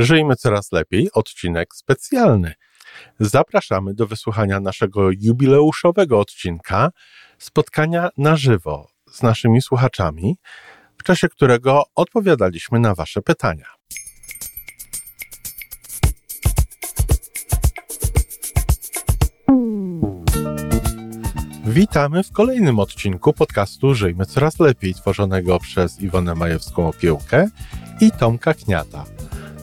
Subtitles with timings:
[0.00, 2.54] Żyjmy coraz lepiej, odcinek specjalny.
[3.18, 6.90] Zapraszamy do wysłuchania naszego jubileuszowego odcinka
[7.38, 10.36] spotkania na żywo z naszymi słuchaczami,
[10.98, 13.66] w czasie którego odpowiadaliśmy na Wasze pytania.
[21.64, 27.48] Witamy w kolejnym odcinku podcastu Żyjmy Coraz Lepiej, tworzonego przez Iwonę Majewską Opiełkę
[28.00, 29.19] i Tomka Kniata.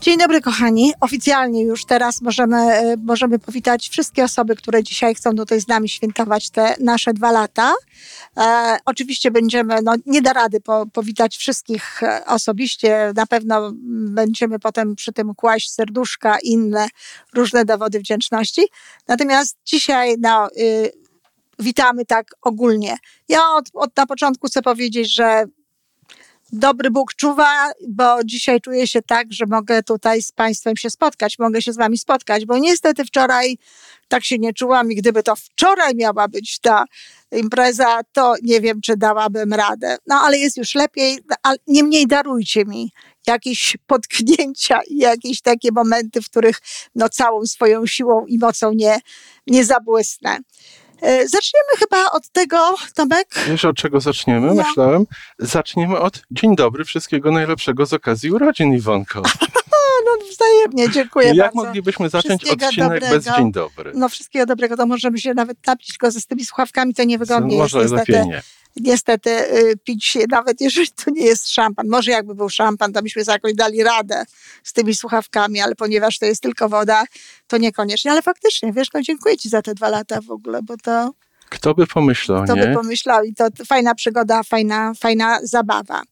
[0.00, 0.92] Dzień dobry, kochani.
[1.00, 5.88] Oficjalnie już teraz możemy, e, możemy powitać wszystkie osoby, które dzisiaj chcą tutaj z nami
[5.88, 7.74] świętować te nasze dwa lata.
[8.36, 13.12] E, oczywiście będziemy, no nie da rady po, powitać wszystkich e, osobiście.
[13.16, 13.70] Na pewno
[14.10, 16.88] będziemy potem przy tym kłaść serduszka, inne
[17.34, 18.62] różne dowody wdzięczności.
[19.08, 20.92] Natomiast dzisiaj, no, y,
[21.58, 22.96] witamy tak ogólnie.
[23.28, 25.44] Ja od, od na początku chcę powiedzieć, że
[26.52, 31.38] dobry Bóg czuwa, bo dzisiaj czuję się tak, że mogę tutaj z Państwem się spotkać,
[31.38, 33.58] mogę się z Wami spotkać, bo niestety wczoraj
[34.08, 36.84] tak się nie czułam i gdyby to wczoraj miała być ta
[37.32, 39.96] impreza, to nie wiem, czy dałabym radę.
[40.06, 42.92] No ale jest już lepiej, ale niemniej darujcie mi
[43.26, 46.60] jakieś potknięcia i jakieś takie momenty, w których
[46.94, 48.98] no całą swoją siłą i mocą nie,
[49.46, 50.38] nie zabłysnę.
[51.02, 53.28] E, zaczniemy chyba od tego, Tomek.
[53.48, 54.54] Wiesz, od czego zaczniemy?
[54.54, 54.62] No.
[54.62, 55.04] Myślałem.
[55.38, 59.22] Zaczniemy od dzień dobry, wszystkiego najlepszego z okazji urodzin, Iwonko.
[60.20, 61.64] no wzajemnie, dziękuję Jak bardzo.
[61.64, 63.08] moglibyśmy zacząć odcinek dobrego.
[63.08, 63.92] bez dzień dobry?
[63.94, 65.58] No wszystkiego dobrego, to możemy się nawet
[66.00, 68.26] go ze z tymi słuchawkami, to niewygodnie no, może jest niestety.
[68.26, 68.42] Nie
[68.80, 71.88] niestety y, pić nawet jeżeli to nie jest szampan.
[71.88, 74.24] Może jakby był szampan, to byśmy jakoś dali radę
[74.64, 77.04] z tymi słuchawkami, ale ponieważ to jest tylko woda,
[77.46, 78.10] to niekoniecznie.
[78.10, 81.12] Ale faktycznie, wiesz, no dziękuję Ci za te dwa lata w ogóle, bo to...
[81.48, 82.66] Kto by pomyślał, Kto nie?
[82.66, 86.02] by pomyślał i to fajna przygoda, fajna, fajna zabawa.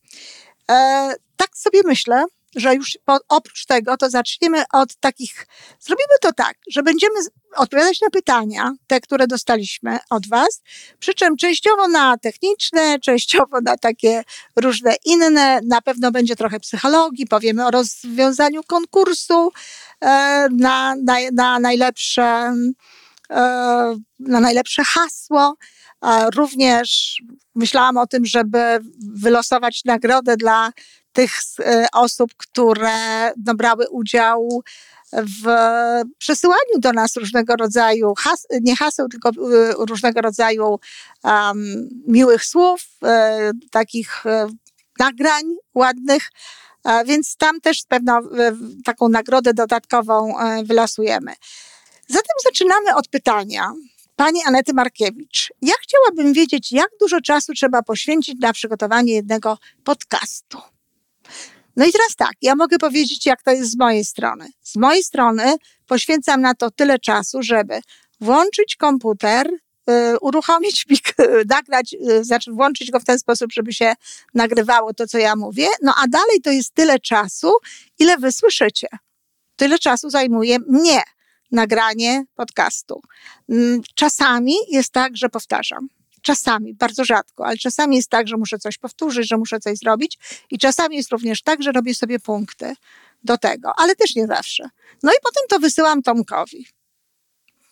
[0.70, 2.24] E, tak sobie myślę,
[2.56, 5.46] że już po, oprócz tego to zaczniemy od takich,
[5.80, 7.14] zrobimy to tak, że będziemy
[7.56, 10.62] odpowiadać na pytania, te, które dostaliśmy od Was,
[10.98, 14.24] przy czym częściowo na techniczne, częściowo na takie
[14.56, 19.52] różne inne, na pewno będzie trochę psychologii, powiemy o rozwiązaniu konkursu
[20.00, 22.54] e, na, na, na najlepsze
[23.30, 25.56] e, na najlepsze hasło.
[26.34, 27.16] Również
[27.54, 28.78] myślałam o tym, żeby
[29.14, 30.72] wylosować nagrodę dla
[31.16, 34.62] tych e, osób, które brały udział
[35.12, 35.44] w
[36.18, 39.32] przesyłaniu do nas różnego rodzaju, has, nie haseł, tylko e,
[39.78, 40.78] różnego rodzaju
[41.24, 44.24] um, miłych słów, e, takich
[44.98, 45.44] nagrań
[45.74, 46.30] ładnych.
[47.06, 48.20] Więc tam też pewną
[48.84, 50.34] taką nagrodę dodatkową
[50.64, 51.32] wylasujemy.
[52.08, 53.72] Zatem zaczynamy od pytania.
[54.16, 60.58] Pani Anety Markiewicz, ja chciałabym wiedzieć, jak dużo czasu trzeba poświęcić na przygotowanie jednego podcastu.
[61.76, 64.48] No i teraz tak, ja mogę powiedzieć, jak to jest z mojej strony.
[64.62, 65.56] Z mojej strony
[65.86, 67.80] poświęcam na to tyle czasu, żeby
[68.20, 69.50] włączyć komputer,
[69.90, 70.86] y, uruchomić,
[71.56, 73.94] nagrać, y, znaczy włączyć go w ten sposób, żeby się
[74.34, 75.68] nagrywało to, co ja mówię.
[75.82, 77.52] No a dalej to jest tyle czasu,
[77.98, 78.88] ile wy słyszycie.
[79.56, 81.02] Tyle czasu zajmuje mnie
[81.52, 83.00] nagranie podcastu.
[83.48, 85.88] Mm, czasami jest tak, że powtarzam.
[86.26, 90.18] Czasami, bardzo rzadko, ale czasami jest tak, że muszę coś powtórzyć, że muszę coś zrobić
[90.50, 92.74] i czasami jest również tak, że robię sobie punkty
[93.24, 94.68] do tego, ale też nie zawsze.
[95.02, 96.66] No i potem to wysyłam Tomkowi.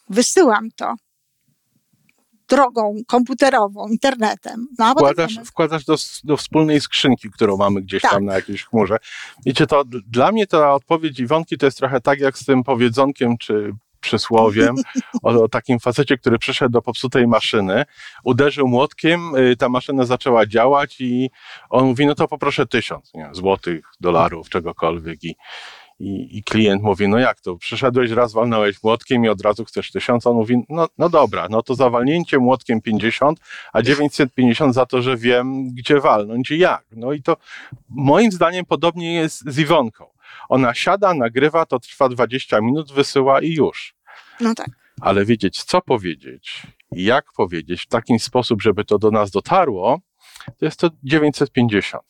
[0.09, 0.95] Wysyłam to
[2.49, 4.69] drogą komputerową, internetem.
[4.79, 8.11] No, wkładasz, wkładasz do, do wspólnej skrzynki, którą mamy gdzieś tak.
[8.11, 8.97] tam na jakiejś chmurze.
[9.47, 13.39] Wiecie, to dla mnie ta odpowiedź Iwonki to jest trochę tak jak z tym powiedzonkiem,
[13.39, 13.73] czy
[14.05, 14.75] przysłowiem
[15.23, 17.85] o, o, takim facecie, który przyszedł do popsutej maszyny,
[18.25, 21.31] uderzył młotkiem, y, ta maszyna zaczęła działać i
[21.71, 25.37] on mówi, no to poproszę tysiąc nie, złotych, dolarów, czegokolwiek i
[26.01, 29.91] i, I, klient mówi, no jak to, przyszedłeś raz, walnąłeś młotkiem i od razu chcesz
[29.91, 30.27] tysiąc.
[30.27, 33.41] On mówi, no, no dobra, no to za walnięcie młotkiem 50,
[33.73, 36.85] a 950 za to, że wiem, gdzie walnąć i jak.
[36.93, 37.37] No i to
[37.89, 40.07] moim zdaniem podobnie jest z Iwonką.
[40.49, 43.95] Ona siada, nagrywa, to trwa 20 minut, wysyła i już.
[44.41, 44.69] No tak.
[45.01, 50.01] Ale wiedzieć, co powiedzieć i jak powiedzieć w taki sposób, żeby to do nas dotarło,
[50.59, 52.03] to jest to 950.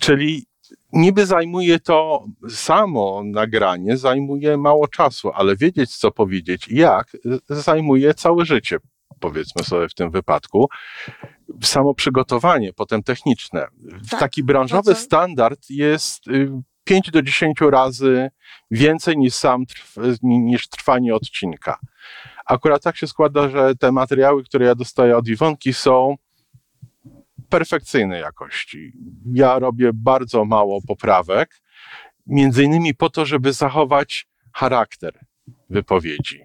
[0.00, 0.46] Czyli
[0.92, 7.16] niby zajmuje to samo nagranie, zajmuje mało czasu, ale wiedzieć, co powiedzieć i jak,
[7.48, 8.76] zajmuje całe życie,
[9.20, 10.68] powiedzmy sobie w tym wypadku.
[11.62, 13.66] Samo przygotowanie, potem techniczne.
[14.10, 16.24] Tak, Taki branżowy standard jest
[16.84, 18.30] 5 y, do 10 razy
[18.70, 21.78] więcej niż sam trw, niż trwanie odcinka.
[22.46, 26.16] Akurat tak się składa, że te materiały, które ja dostaję od Iwonki są
[27.48, 28.92] perfekcyjnej jakości.
[29.32, 31.60] Ja robię bardzo mało poprawek,
[32.26, 35.18] między innymi po to, żeby zachować charakter
[35.70, 36.44] wypowiedzi.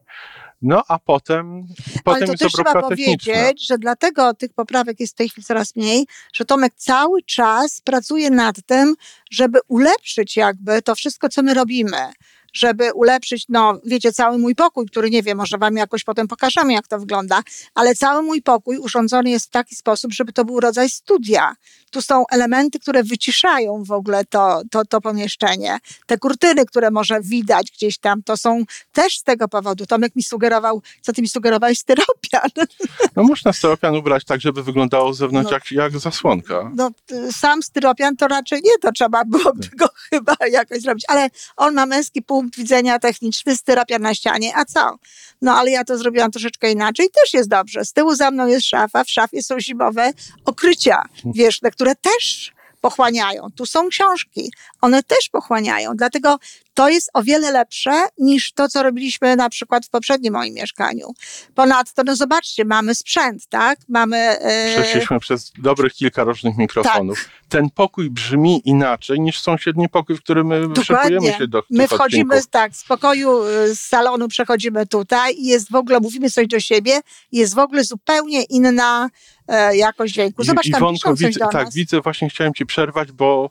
[0.61, 1.67] No a potem,
[2.03, 5.75] potem Ale to też trzeba powiedzieć, że dlatego tych poprawek jest w tej chwili coraz
[5.75, 8.95] mniej, że Tomek cały czas pracuje nad tym,
[9.31, 12.11] żeby ulepszyć jakby to wszystko, co my robimy
[12.53, 16.73] żeby ulepszyć, no wiecie, cały mój pokój, który nie wiem, może wam jakoś potem pokażemy,
[16.73, 17.41] jak to wygląda,
[17.75, 21.55] ale cały mój pokój urządzony jest w taki sposób, żeby to był rodzaj studia.
[21.91, 25.77] Tu są elementy, które wyciszają w ogóle to, to, to pomieszczenie.
[26.05, 29.85] Te kurtyny, które może widać gdzieś tam, to są też z tego powodu.
[29.85, 32.49] Tomek mi sugerował, co ty mi sugerowałeś, styropian.
[33.15, 36.71] No można styropian ubrać tak, żeby wyglądało z zewnątrz no, jak, jak zasłonka.
[36.75, 36.89] No
[37.31, 41.85] sam styropian to raczej nie, to trzeba byłoby go chyba jakoś zrobić, ale on ma
[41.85, 44.95] męski pół punkt widzenia techniczny, styropian na ścianie, a co?
[45.41, 47.85] No ale ja to zrobiłam troszeczkę inaczej i też jest dobrze.
[47.85, 50.13] Z tyłu za mną jest szafa, w szafie są zimowe
[50.45, 52.51] okrycia wierzchne, które też
[52.81, 53.47] pochłaniają.
[53.55, 54.51] Tu są książki,
[54.81, 55.95] one też pochłaniają.
[55.95, 56.39] Dlatego
[56.79, 61.13] to jest o wiele lepsze niż to, co robiliśmy na przykład w poprzednim moim mieszkaniu.
[61.55, 63.79] Ponadto, no zobaczcie, mamy sprzęt, tak?
[63.89, 64.37] Mamy.
[64.75, 64.81] Yy...
[64.81, 67.23] Przeszliśmy przez dobrych kilka różnych mikrofonów.
[67.23, 67.49] Tak.
[67.49, 71.33] Ten pokój brzmi inaczej niż sąsiedni pokój, w którym my Dokładnie.
[71.33, 72.51] się do My wchodzimy, odcinków.
[72.51, 76.59] tak, z pokoju, y, z salonu przechodzimy tutaj i jest w ogóle, mówimy coś do
[76.59, 76.99] siebie,
[77.31, 79.09] jest w ogóle zupełnie inna
[79.47, 80.43] e, jakość dźwięku.
[80.43, 83.49] Zobacz, tam Iwonko, widzę, Tak, widzę, właśnie chciałem ci przerwać, bo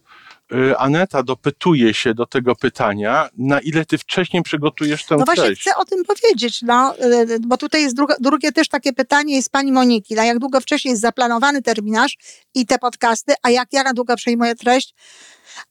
[0.79, 5.63] Aneta dopytuje się do tego pytania, na ile ty wcześniej przygotujesz tę No właśnie treść.
[5.63, 9.51] chcę o tym powiedzieć, no, y, bo tutaj jest druga, drugie też takie pytanie jest
[9.51, 12.17] pani Moniki, na jak długo wcześniej jest zaplanowany terminarz
[12.55, 14.95] i te podcasty, a jak ja na długo przejmuję treść?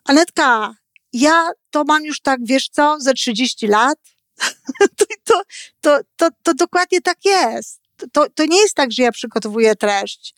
[0.06, 0.76] Anetka,
[1.14, 4.00] ja to mam już tak, wiesz co, ze 30 lat.
[4.98, 5.42] to, to,
[5.82, 7.82] to, to, to dokładnie tak jest.
[8.12, 10.36] To, to nie jest tak, że ja przygotowuję treść.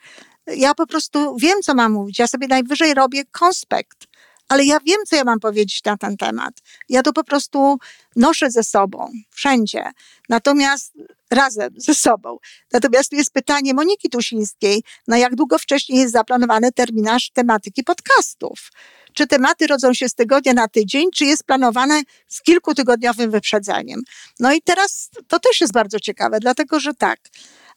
[0.47, 2.19] Ja po prostu wiem, co mam mówić.
[2.19, 4.08] Ja sobie najwyżej robię konspekt
[4.49, 6.53] ale ja wiem, co ja mam powiedzieć na ten temat.
[6.89, 7.77] Ja to po prostu
[8.15, 9.91] noszę ze sobą, wszędzie.
[10.29, 10.93] Natomiast
[11.31, 12.37] razem ze sobą.
[12.73, 18.71] Natomiast tu jest pytanie Moniki Tusińskiej, na jak długo wcześniej jest zaplanowany terminarz tematyki podcastów?
[19.13, 24.01] Czy tematy rodzą się z tygodnia na tydzień, czy jest planowane z kilkutygodniowym wyprzedzeniem?
[24.39, 27.19] No i teraz to też jest bardzo ciekawe, dlatego że tak,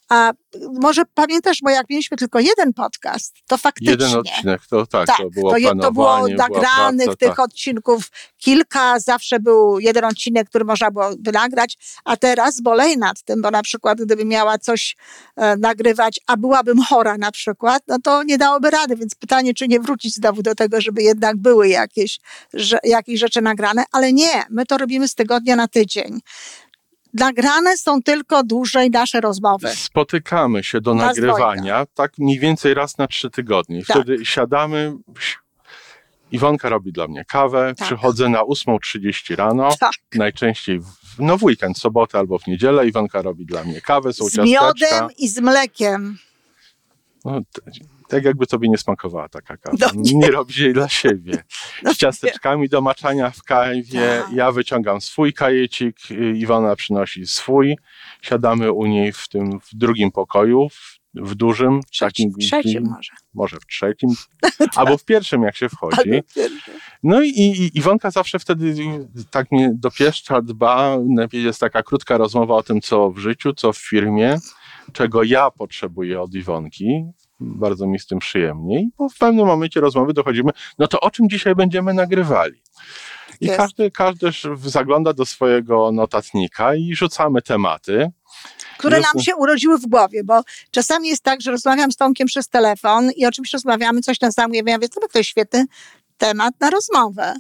[0.09, 0.33] a
[0.81, 3.91] może pamiętasz, bo jak mieliśmy tylko jeden podcast, to faktycznie.
[3.91, 7.41] Jeden odcinek, to tak, tak to było to, to było nagranych praca, tych tak.
[7.41, 13.43] odcinków kilka, zawsze był jeden odcinek, który można było nagrać, a teraz bolej nad tym,
[13.43, 14.97] bo na przykład gdybym miała coś
[15.37, 19.69] e, nagrywać, a byłabym chora na przykład, no to nie dałoby rady, więc pytanie, czy
[19.69, 22.21] nie wrócić znowu do tego, żeby jednak były jakieś,
[22.55, 26.21] że, jakieś rzeczy nagrane, ale nie, my to robimy z tygodnia na tydzień
[27.15, 29.69] nagrane są tylko dłużej nasze rozmowy.
[29.69, 33.85] Spotykamy się do nagrywania tak mniej więcej raz na trzy tygodnie.
[33.85, 33.97] Tak.
[33.97, 34.93] Wtedy siadamy,
[36.33, 37.87] Iwonka robi dla mnie kawę, tak.
[37.87, 39.93] przychodzę na 8.30 rano, tak.
[40.15, 40.87] najczęściej w,
[41.19, 42.89] no w weekend, sobotę albo w niedzielę.
[42.89, 46.19] Iwonka robi dla mnie kawę, są z miodem i z mlekiem.
[47.25, 47.41] No,
[48.13, 49.77] tak jakby tobie nie smakowała taka kawa.
[49.81, 50.15] No nie.
[50.15, 51.45] nie robisz jej dla siebie.
[51.83, 53.83] No z ciasteczkami do maczania w kawie.
[53.93, 54.33] Tak.
[54.33, 55.97] Ja wyciągam swój kajecik,
[56.35, 57.77] Iwona przynosi swój.
[58.23, 61.81] Siadamy u niej w tym w drugim pokoju, w, w dużym.
[61.91, 63.13] Trzecim, takim, trzecim może.
[63.35, 64.11] Może w trzecim,
[64.77, 66.23] albo w pierwszym jak się wchodzi.
[67.03, 68.75] No i, i Iwonka zawsze wtedy
[69.31, 70.97] tak mnie dopieszcza, dba.
[71.33, 74.39] Jest taka krótka rozmowa o tym, co w życiu, co w firmie
[74.93, 77.05] czego ja potrzebuję od Iwonki,
[77.43, 81.29] bardzo mi z tym przyjemniej, bo w pewnym momencie rozmowy dochodzimy, no to o czym
[81.29, 82.63] dzisiaj będziemy nagrywali?
[83.41, 84.31] I każdy, każdy
[84.65, 88.11] zagląda do swojego notatnika i rzucamy tematy.
[88.79, 92.49] Które nam się urodziły w głowie, bo czasami jest tak, że rozmawiam z Tomkiem przez
[92.49, 95.67] telefon i oczywiście rozmawiamy, coś nas zajmuje, ja mówię, to jest świetny
[96.19, 97.35] temat na rozmowę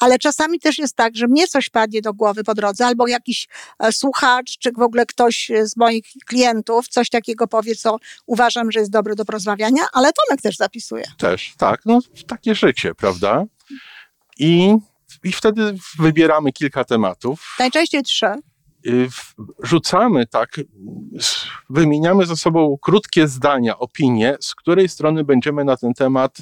[0.00, 3.48] ale czasami też jest tak, że mnie coś padnie do głowy po drodze, albo jakiś
[3.78, 8.80] e, słuchacz, czy w ogóle ktoś z moich klientów coś takiego powie, co uważam, że
[8.80, 11.04] jest dobre do porozmawiania, ale Tomek też zapisuje.
[11.18, 11.80] Też, tak.
[11.86, 13.44] No, takie życie, prawda?
[14.38, 14.74] I,
[15.24, 17.56] i wtedy wybieramy kilka tematów.
[17.58, 18.34] Najczęściej trzy
[19.62, 20.60] rzucamy tak,
[21.70, 26.38] wymieniamy ze sobą krótkie zdania, opinie, z której strony będziemy na ten temat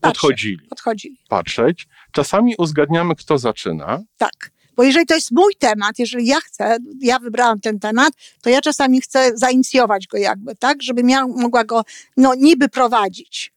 [0.00, 0.68] podchodzili.
[0.68, 1.18] podchodzili.
[1.28, 1.86] Patrzeć.
[2.12, 4.02] Czasami uzgadniamy, kto zaczyna.
[4.16, 4.50] Tak.
[4.76, 8.12] Bo jeżeli to jest mój temat, jeżeli ja chcę, ja wybrałam ten temat,
[8.42, 10.82] to ja czasami chcę zainicjować go jakby, tak?
[10.82, 11.82] Żeby ja mogła go,
[12.16, 13.52] no niby prowadzić.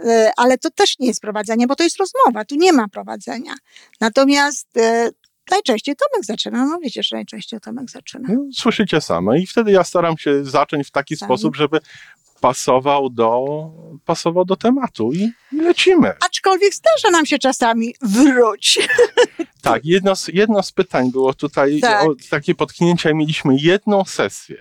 [0.00, 3.54] E, ale to też nie jest prowadzenie, bo to jest rozmowa, tu nie ma prowadzenia.
[4.00, 5.10] Natomiast e,
[5.50, 8.28] najczęściej Tomek zaczyna, no wiecie, że najczęściej Tomek zaczyna.
[8.32, 11.26] No, słyszycie same i wtedy ja staram się zacząć w taki Tak.
[11.26, 11.80] sposób, żeby
[12.40, 13.44] pasował do,
[14.04, 16.12] pasował do tematu i, i lecimy.
[16.26, 18.78] Aczkolwiek zdarza nam się czasami wróć.
[19.62, 22.04] Tak, jedno z, jedno z pytań było tutaj, Tak.
[22.08, 24.56] o, takie potknięcia, mieliśmy jedną sesję,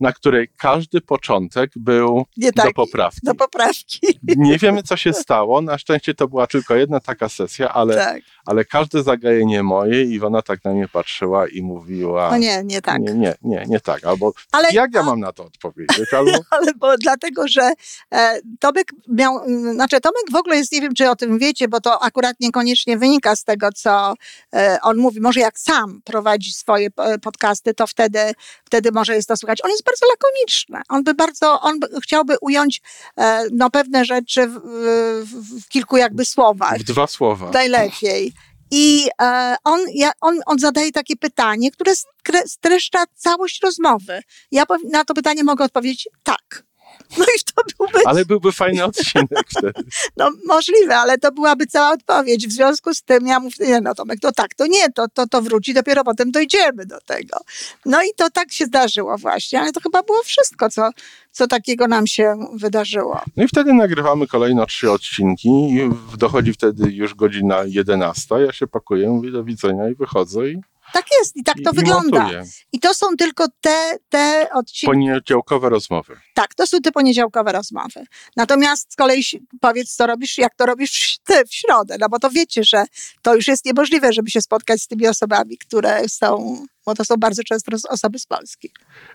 [0.00, 2.26] na której każdy początek był
[2.56, 3.20] do poprawki.
[3.22, 3.98] do poprawki.
[4.36, 5.60] Nie wiemy, co się stało.
[5.60, 8.22] Na szczęście to była tylko jedna taka sesja, ale, Tak.
[8.48, 12.30] Ale każde zagajenie moje, Iwona tak na mnie patrzyła i mówiła.
[12.30, 13.02] No nie, nie tak.
[13.02, 14.04] Nie, nie, nie, nie tak.
[14.04, 16.14] Albo Ale, jak ja mam na to odpowiedzieć?
[16.14, 17.72] Albo ale bo dlatego, że
[18.12, 21.68] e, Tomek miał, mm, znaczy Tomek w ogóle jest, nie wiem czy o tym wiecie,
[21.68, 24.14] bo to akurat niekoniecznie wynika z tego, co
[24.54, 25.20] e, on mówi.
[25.20, 28.18] Może jak sam prowadzi swoje e, podcasty, to wtedy,
[28.64, 29.64] wtedy może jest to słychać.
[29.64, 30.80] On jest bardzo lakoniczny.
[30.88, 32.82] On by bardzo, on by, chciałby ująć
[33.18, 34.60] e, no, pewne rzeczy w,
[35.24, 36.78] w, w kilku jakby słowach.
[36.78, 37.50] w dwa słowa.
[37.50, 38.37] Najlepiej.
[38.70, 41.92] I e, on, ja, on, on zadaje takie pytanie, które
[42.46, 44.22] streszcza całość rozmowy.
[44.50, 46.67] Ja na to pytanie mogę odpowiedzieć tak.
[47.18, 49.72] No i to byłby, Ale byłby fajny odcinek wtedy.
[50.16, 52.48] no możliwe, ale to byłaby cała odpowiedź.
[52.48, 55.26] W związku z tym ja mówię, nie no Tomek, to tak, to nie, to, to,
[55.26, 57.38] to wróci, dopiero potem dojdziemy do tego.
[57.86, 60.90] No i to tak się zdarzyło właśnie, ale to chyba było wszystko, co,
[61.32, 63.20] co takiego nam się wydarzyło.
[63.36, 65.48] No i wtedy nagrywamy kolejno trzy odcinki.
[65.48, 68.34] i Dochodzi wtedy już godzina 11.
[68.46, 70.60] Ja się pakuję, mówię do widzenia i wychodzę i,
[70.92, 72.30] Tak jest i tak to i, wygląda.
[72.72, 74.86] i to są tylko te, te odcinki.
[74.86, 76.20] Poniedziałkowe rozmowy.
[76.34, 78.04] Tak, to są te poniedziałkowe rozmowy.
[78.36, 79.22] Natomiast z kolei
[79.60, 82.84] powiedz, co robisz, jak to robisz ty, w środę, no bo to wiecie, że
[83.22, 86.56] to już jest niemożliwe, żeby się spotkać z tymi osobami, które są,
[86.88, 88.70] bo to są bardzo często osoby z Polski.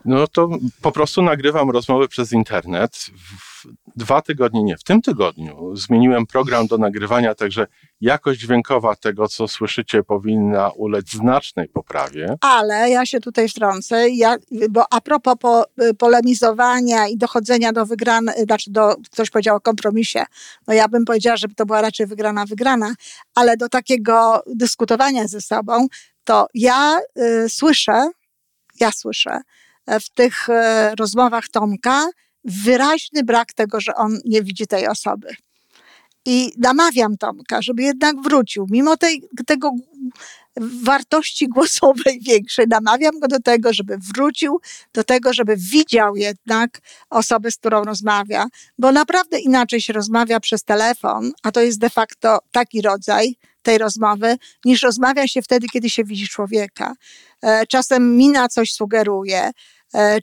[0.06, 0.50] No to
[0.82, 2.96] po prostu nagrywam rozmowy przez internet.
[2.96, 3.54] W
[3.96, 7.68] dwa tygodnie, nie, w tym tygodniu zmieniłem program do nagrywania, także
[8.02, 12.36] jakość dźwiękowa tego, co słyszycie, powinna ulec znacznej poprawie.
[12.42, 14.36] Ale ja się tutaj wtrącę, ja,
[14.70, 15.66] bo a propos po,
[15.98, 20.26] polemizowania i dochodzenia do wygranej, znaczy do, ktoś powiedział o kompromisie,
[20.68, 22.96] no ja bym powiedziała, żeby to była raczej wygrana, wygrana,
[23.36, 25.88] ale do takiego dyskutowania ze sobą,
[26.24, 28.10] to ja y, słyszę,
[28.80, 29.42] ja słyszę
[29.86, 32.08] e, w tych e, rozmowach Tomka
[32.44, 35.36] wyraźny brak tego, że on nie widzi tej osoby.
[36.26, 39.72] I namawiam Tomka, żeby jednak wrócił, mimo tej, tego
[40.84, 42.66] wartości głosowej większej.
[42.68, 44.62] Namawiam go do tego, żeby wrócił,
[44.94, 48.46] do tego, żeby widział jednak osobę, z którą rozmawia,
[48.80, 53.78] bo naprawdę inaczej się rozmawia przez telefon, a to jest de facto taki rodzaj tej
[53.78, 56.94] rozmowy, niż rozmawia się wtedy, kiedy się widzi człowieka.
[57.42, 59.52] E, Czasem mina coś sugeruje,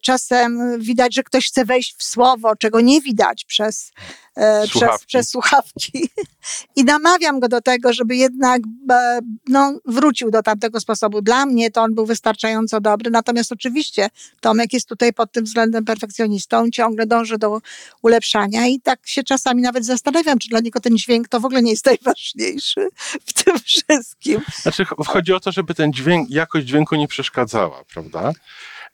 [0.03, 3.93] czasem widać, że ktoś chce wejść w słowo, czego nie widać przez,
[4.37, 5.07] e, przez, Słuchawki.
[5.07, 6.09] przez słuchawki.
[6.77, 11.23] I namawiam go do tego, żeby jednak e, no, wrócił do tamtego sposobu.
[11.23, 14.09] Dla mnie to on był wystarczająco dobry, natomiast oczywiście
[14.41, 17.61] Tomek jest tutaj pod tym względem perfekcjonistą, ciągle dąży do
[18.03, 21.63] ulepszania i tak się czasami nawet zastanawiam, czy dla niego ten dźwięk to w ogóle
[21.63, 22.89] nie jest najważniejszy
[23.27, 24.41] w tym wszystkim.
[24.63, 28.33] Znaczy, ch- chodzi o to, żeby ten dźwięk, jakość dźwięku nie przeszkadzała, prawda?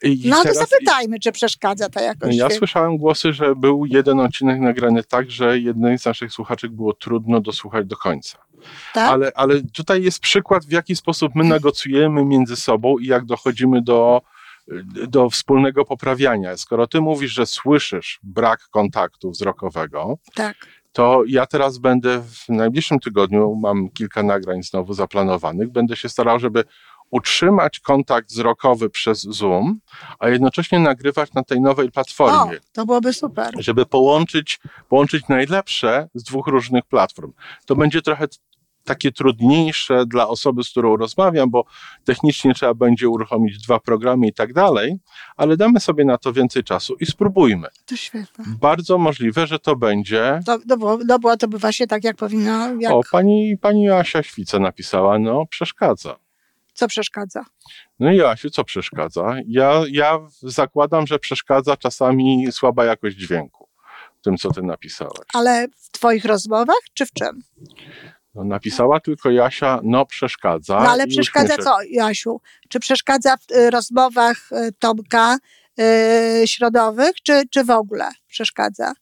[0.03, 4.19] I No to teraz- zapytajmy, czy przeszkadza ta jakość Ja słyszałem głosy, że był jeden
[4.19, 8.37] odcinek nagrany tak, że jednej z naszych słuchaczek było trudno dosłuchać do końca.
[8.93, 9.11] Tak?
[9.11, 13.81] Ale, ale tutaj jest przykład, w jaki sposób my negocjujemy między sobą i jak dochodzimy
[13.81, 14.21] do,
[15.07, 16.57] do wspólnego poprawiania.
[16.57, 20.55] Skoro ty mówisz, że słyszysz brak kontaktu wzrokowego, tak.
[20.91, 26.39] to ja teraz będę w najbliższym tygodniu, mam kilka nagrań znowu zaplanowanych, będę się starał,
[26.39, 26.63] żeby
[27.11, 29.79] utrzymać kontakt wzrokowy przez Zoom,
[30.19, 33.53] a jednocześnie nagrywać na tej nowej O, platformie, to byłoby super.
[33.59, 34.59] żeby połączyć,
[34.89, 37.33] połączyć najlepsze z dwóch różnych platform.
[37.65, 38.27] To będzie trochę
[38.87, 41.65] takie trudniejsze dla osoby, z którą rozmawiam, bo
[42.03, 44.97] technicznie trzeba będzie uruchomić dwa programy i tak dalej,
[45.37, 47.67] ale damy sobie na to więcej czasu i spróbujmy.
[47.85, 48.45] To świetne.
[48.61, 52.15] Bardzo możliwe, że to będzie To, to, było, to było to by właśnie tak, jak
[52.15, 56.15] powinno, jak, O, pani, pani Asia Świca napisała, no przeszkadza.
[56.77, 57.45] Co przeszkadza.
[57.99, 59.35] No i Asiu, co przeszkadza?
[59.47, 63.67] Ja, ja zakładam, że przeszkadza czasami słaba jakość dźwięku.
[64.19, 65.27] w Tym, co ty napisałeś.
[65.33, 67.41] Ale w twoich rozmowach, czy w czym?
[68.35, 70.79] No, napisała tylko Jasia, no przeszkadza.
[70.79, 72.41] No ale przeszkadza co, Jasiu?
[72.69, 75.37] Czy przeszkadza w y, rozmowach y, Tomka
[75.79, 78.93] y, środowych, czy, czy w ogóle przeszkadza?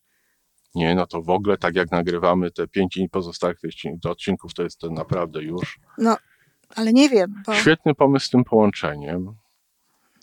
[0.76, 3.58] Nie, no to w ogóle tak jak nagrywamy te pięć pozostałych
[4.06, 5.80] odcinków, to jest to naprawdę już.
[5.98, 6.18] No,
[6.76, 7.44] ale nie wiem.
[7.46, 7.56] Bo...
[7.56, 9.36] Świetny pomysł z tym połączeniem.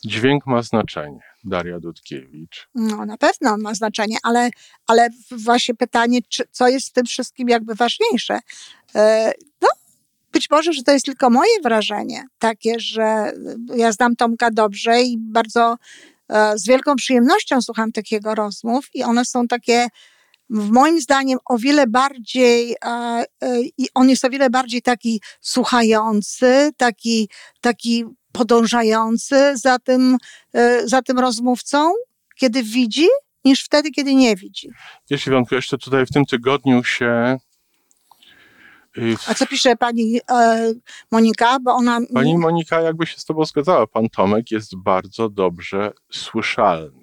[0.04, 1.20] Dźwięk ma znaczenie.
[1.44, 2.68] Daria Dudkiewicz.
[2.74, 4.50] No, na pewno ma znaczenie, ale,
[4.86, 8.38] ale właśnie pytanie, czy, co jest w tym wszystkim jakby ważniejsze.
[8.94, 9.32] E,
[9.62, 9.68] no,
[10.32, 13.32] być może, że to jest tylko moje wrażenie, takie, że
[13.76, 15.76] ja znam Tomka dobrze i bardzo
[16.28, 19.86] e, z wielką przyjemnością słucham takiego rozmów i one są takie
[20.52, 23.24] w moim zdaniem o wiele bardziej e,
[23.78, 27.28] i on jest o wiele bardziej taki słuchający, taki,
[27.60, 30.16] taki podążający za tym,
[30.54, 31.92] e, za tym rozmówcą,
[32.36, 33.06] kiedy widzi,
[33.44, 34.68] niż wtedy, kiedy nie widzi.
[35.10, 37.38] Wiesz, Iwonko, jeszcze tutaj w tym tygodniu się
[38.98, 40.72] y, a co pisze pani e,
[41.10, 41.58] Monika?
[41.60, 41.98] Bo ona...
[42.14, 43.86] Pani Monika jakby się z tobą zgadzała.
[43.86, 47.01] Pan Tomek jest bardzo dobrze słyszalny.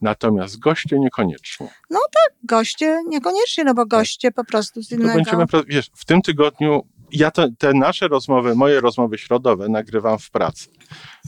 [0.00, 1.68] Natomiast goście niekoniecznie.
[1.90, 5.14] No tak, goście niekoniecznie, no bo goście po prostu z innego...
[5.14, 10.30] będziemy, wiesz, w tym tygodniu ja te, te nasze rozmowy, moje rozmowy środowe nagrywam w
[10.30, 10.68] pracy,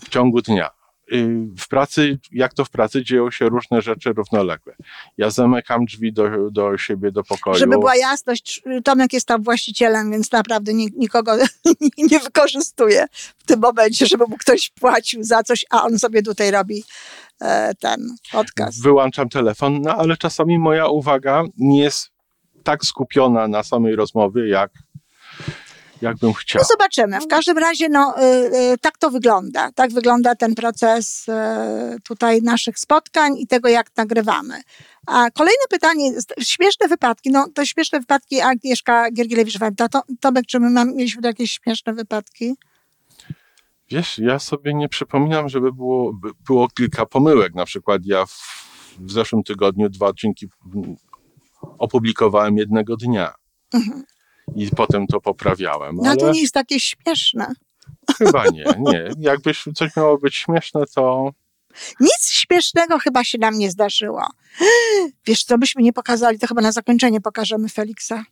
[0.05, 0.71] w ciągu dnia.
[1.13, 4.75] Y, w pracy, jak to w pracy, dzieją się różne rzeczy równolegle.
[5.19, 7.59] Ja zamykam drzwi do, do siebie, do pokoju.
[7.59, 11.37] Żeby była jasność, Tomek jest tam właścicielem, więc naprawdę nikogo
[12.11, 13.07] nie wykorzystuje
[13.39, 16.85] w tym momencie, żeby mu ktoś płacił za coś, a on sobie tutaj robi
[17.81, 18.83] ten podcast.
[18.83, 22.11] Wyłączam telefon, no ale czasami moja uwaga nie jest
[22.63, 24.71] tak skupiona na samej rozmowie, jak
[26.03, 26.63] jakbym chciał.
[26.63, 27.21] No zobaczymy.
[27.21, 28.23] W każdym razie no, y,
[28.73, 29.73] y, tak to wygląda.
[29.73, 31.33] Tak wygląda ten proces y,
[32.05, 34.63] tutaj naszych spotkań i tego, jak nagrywamy.
[35.07, 37.31] A kolejne pytanie, śmieszne wypadki.
[37.31, 39.89] No to śmieszne wypadki Agnieszka Giergielewicz-Wenta.
[39.89, 42.55] To, Tomek, czy my mam, mieliśmy jakieś śmieszne wypadki?
[43.93, 47.55] Wiesz, ja sobie nie przypominam, żeby było, było kilka pomyłek.
[47.55, 48.67] Na przykład ja w,
[48.99, 50.49] w zeszłym tygodniu dwa odcinki
[51.79, 53.35] opublikowałem jednego dnia.
[53.75, 54.05] Mhm
[54.57, 55.97] i potem to poprawiałem.
[55.97, 56.17] No ale...
[56.17, 57.53] to nie jest takie śmieszne.
[58.19, 59.09] Chyba nie, nie.
[59.19, 61.31] Jakbyś coś miało być śmieszne, to.
[62.01, 64.27] Nic śmiesznego chyba się nam nie zdarzyło.
[65.27, 68.25] Wiesz, co byśmy nie pokazali, to chyba na zakończenie pokażemy Feliksa.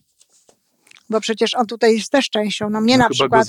[1.10, 2.70] Bo przecież on tutaj jest też częścią.
[2.70, 3.46] No mnie no na przykład.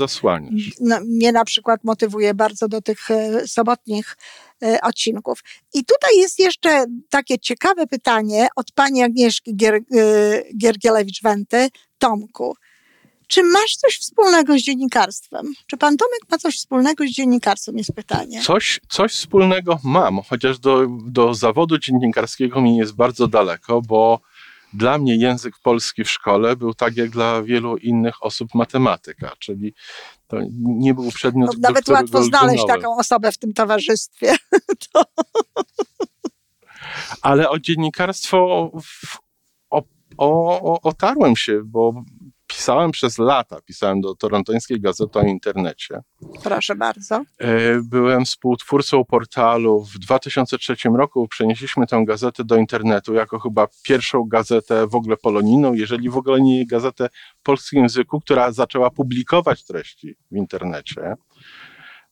[0.79, 4.17] No, mnie na przykład motywuje bardzo do tych e, sobotnich
[4.63, 5.43] e, odcinków.
[5.73, 9.79] I tutaj jest jeszcze takie ciekawe pytanie od pani Agnieszki Gier, e,
[10.57, 11.69] Giergielewicz-Wenty.
[11.97, 12.55] Tomku,
[13.31, 15.53] czy masz coś wspólnego z dziennikarstwem?
[15.67, 18.41] Czy pan Tomek ma coś wspólnego z dziennikarstwem, jest pytanie.
[18.41, 24.21] Coś, coś wspólnego mam, chociaż do, do zawodu dziennikarskiego mi jest bardzo daleko, bo
[24.73, 29.73] dla mnie język polski w szkole był tak jak dla wielu innych osób matematyka, czyli
[30.27, 34.35] to nie był przedmiot, no, Nawet łatwo znaleźć taką osobę w tym towarzystwie.
[34.93, 35.03] to...
[37.21, 38.71] Ale o dziennikarstwo
[40.17, 42.03] o, otarłem się, bo
[42.51, 45.99] pisałem przez lata, pisałem do torontońskiej gazety o internecie.
[46.43, 47.15] Proszę bardzo.
[47.39, 49.83] E, byłem współtwórcą portalu.
[49.83, 55.73] W 2003 roku przenieśliśmy tę gazetę do internetu jako chyba pierwszą gazetę w ogóle polonijną,
[55.73, 57.09] jeżeli w ogóle nie gazetę
[57.39, 61.15] w polskim języku, która zaczęła publikować treści w internecie.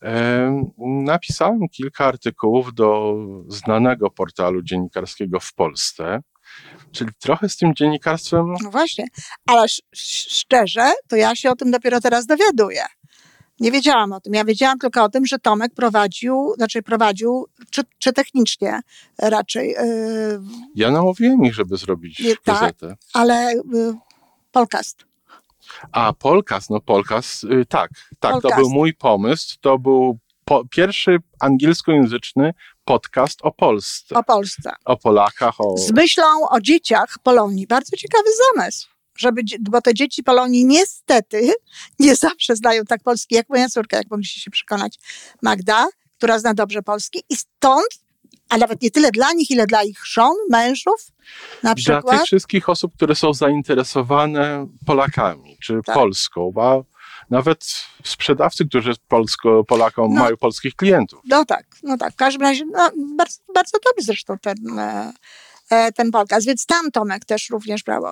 [0.04, 3.16] E, napisałem kilka artykułów do
[3.48, 6.22] znanego portalu dziennikarskiego w Polsce.
[6.92, 8.54] Czyli trochę z tym dziennikarstwem.
[8.64, 9.06] No właśnie,
[9.46, 12.86] ale szczerze, to ja się o tym dopiero teraz dowiaduję.
[13.60, 14.34] Nie wiedziałam o tym.
[14.34, 18.80] Ja wiedziałam tylko o tym, że Tomek prowadził, znaczy prowadził, czy, czy technicznie
[19.18, 19.70] raczej.
[19.70, 20.42] Yy,
[20.76, 22.88] ja namówiłem ich, żeby zrobić nie, gazetę.
[22.88, 23.96] Tak, ale yy,
[24.52, 25.06] podcast.
[25.92, 28.56] A, Polkas, no Polkas, yy, tak, tak, Polcast.
[28.56, 29.58] to był mój pomysł.
[29.62, 32.54] To był po, pierwszy angielskojęzyczny
[32.90, 34.16] podcast o Polsce.
[34.16, 34.72] O Polsce.
[34.86, 35.56] O Polakach.
[35.62, 35.78] O...
[35.78, 37.68] Z myślą o dzieciach Polonii.
[37.68, 38.88] Bardzo ciekawy zamysł.
[39.18, 41.54] Żeby, bo te dzieci Polonii niestety
[42.00, 44.96] nie zawsze znają tak polski jak moja córka, jak mogliście się przekonać.
[45.42, 48.00] Magda, która zna dobrze polski i stąd
[48.50, 51.08] a nawet nie tyle dla nich, ile dla ich żon, mężów
[51.64, 52.04] na przykład.
[52.04, 55.96] Dla tych wszystkich osób, które są zainteresowane Polakami czy tak.
[55.96, 56.86] Polską, bo
[57.30, 61.22] nawet sprzedawcy, którzy Polsko, Polakom no, mają polskich klientów.
[61.26, 62.14] No tak, no tak.
[62.14, 65.14] W każdym razie no, bardzo, bardzo dobrze zresztą ten E,
[65.96, 68.04] ten podcast, więc tam Tomek też również brał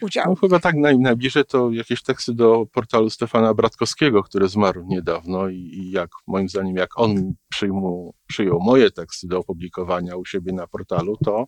[0.00, 0.24] udział.
[0.28, 5.48] No, chyba tak naj, najbliżej to jakieś teksty do portalu Stefana Bratkowskiego, który zmarł niedawno
[5.48, 10.52] i, i jak moim zdaniem, jak on przyjmu, przyjął moje teksty do opublikowania u siebie
[10.52, 11.46] na portalu, to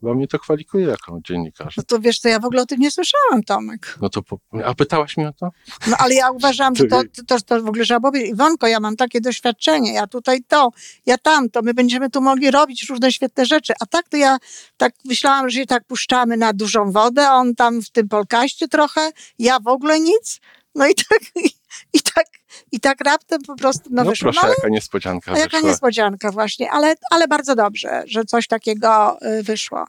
[0.00, 1.76] chyba mnie to kwalifikuje jako dziennikarz.
[1.76, 3.98] No to wiesz, to ja w ogóle o tym nie słyszałam, Tomek.
[4.02, 5.50] No to, po, a pytałaś mnie o to?
[5.86, 8.30] No ale ja uważam, że to, to, to w ogóle trzeba powiedzieć.
[8.30, 10.70] Iwonko, ja mam takie doświadczenie, ja tutaj to,
[11.06, 14.38] ja tamto, my będziemy tu mogli robić różne świetne rzeczy, a tak to ja
[14.76, 19.10] tak myślałam, że się tak puszczamy na dużą wodę, on tam w tym polkaście trochę,
[19.38, 20.40] ja w ogóle nic.
[20.74, 21.50] No i tak, i,
[21.92, 22.26] i tak,
[22.72, 24.24] i tak raptem po prostu no, No wyszło.
[24.24, 25.70] proszę, No, ale- jaka niespodzianka a jaka wyszła.
[25.70, 29.84] niespodzianka właśnie, ale, ale bardzo dobrze, że coś takiego y, wyszło.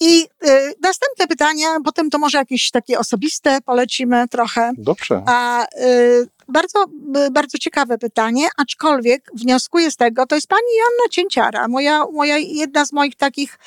[0.00, 4.70] I y, następne pytania, potem to może jakieś takie osobiste polecimy trochę.
[4.78, 5.22] Dobrze.
[5.26, 6.84] A y, bardzo,
[7.26, 12.38] y, bardzo ciekawe pytanie, aczkolwiek wnioskuję z tego, to jest pani Joanna Cięciara, moja, moja
[12.38, 13.58] jedna z moich takich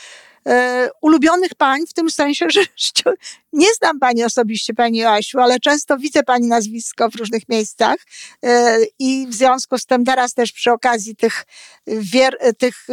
[0.48, 2.62] e, ulubionych pań, w tym sensie, że
[3.54, 7.96] nie znam pani osobiście, pani Joasiu, ale często widzę pani nazwisko w różnych miejscach
[8.44, 11.46] e, i w związku z tym teraz też przy okazji tych,
[11.88, 12.88] wier, tych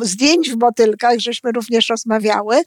[0.00, 2.62] zdjęć w motylkach, żeśmy również rozmawiały.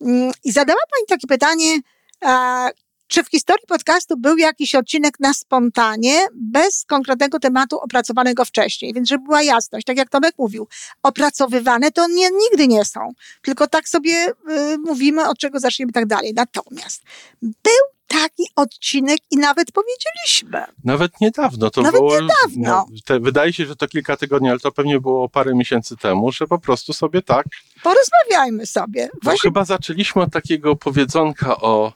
[0.00, 1.80] Mm, i zadała pani takie pytanie,
[2.20, 2.68] a,
[3.06, 8.94] czy w historii podcastu był jakiś odcinek na spontanie, bez konkretnego tematu opracowanego wcześniej?
[8.94, 10.68] Więc żeby była jasność, tak jak Tomek mówił,
[11.02, 13.12] opracowywane to nie, nigdy nie są,
[13.42, 16.32] tylko tak sobie y, mówimy, od czego zaczniemy i tak dalej.
[16.36, 17.02] Natomiast
[17.42, 20.64] był taki odcinek i nawet powiedzieliśmy.
[20.84, 21.70] Nawet niedawno.
[21.70, 22.56] To Nawet było, niedawno.
[22.56, 26.32] No, te, wydaje się, że to kilka tygodni, ale to pewnie było parę miesięcy temu,
[26.32, 27.46] że po prostu sobie tak.
[27.82, 29.08] Porozmawiajmy sobie.
[29.22, 31.92] Właśnie chyba zaczęliśmy od takiego powiedzonka o,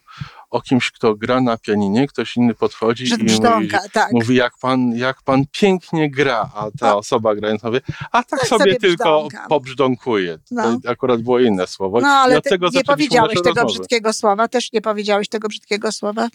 [0.57, 4.13] o kimś, kto gra na pianinie, ktoś inny podchodzi że i mówi, brzdąka, tak.
[4.13, 6.95] mówi jak, pan, jak pan pięknie gra, a ta A.
[6.95, 7.79] osoba grając mówi,
[8.13, 10.39] a tak, Tak sobie, sobie tylko pobrzdąkuje.
[10.51, 10.81] No.
[10.81, 12.01] To akurat było inne słowo.
[12.01, 12.41] No ale
[12.73, 13.67] nie powiedziałeś tego rozmowy.
[13.67, 16.29] brzydkiego słowa, też nie powiedziałeś tego brzydkiego słowa,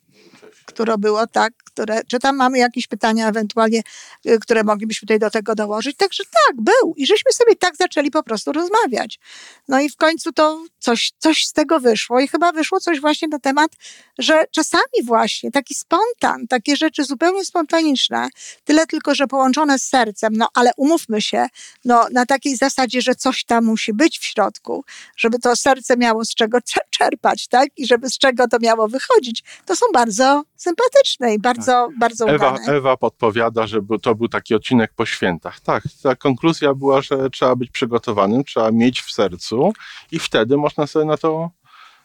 [0.66, 3.82] które było tak, które, czy tam mamy jakieś pytania ewentualnie,
[4.26, 5.98] y, które moglibyśmy tutaj do tego dołożyć.
[5.98, 6.94] Także tak, był.
[6.98, 9.20] I żeśmy sobie tak zaczęli po prostu rozmawiać.
[9.68, 13.28] No i w końcu to coś, coś z tego wyszło i chyba wyszło coś właśnie
[13.28, 13.72] na temat,
[14.20, 18.30] że czasami właśnie taki spontan, takie rzeczy zupełnie spontaniczne,
[18.64, 21.48] tyle tylko, że połączone z sercem, no ale umówmy się,
[21.86, 24.84] no na takiej zasadzie, że coś tam musi być w środku,
[25.18, 27.70] żeby to serce miało z czego cze- czerpać, tak?
[27.78, 29.44] I żeby z czego to miało wychodzić.
[29.66, 32.74] To są bardzo sympatyczne i bardzo, bardzo Ewa, udane.
[32.78, 35.60] Ewa podpowiada, że to był taki odcinek po świętach.
[35.60, 39.74] Tak, ta konkluzja była, że trzeba być przygotowanym, trzeba mieć w sercu
[40.12, 41.50] i wtedy można sobie na to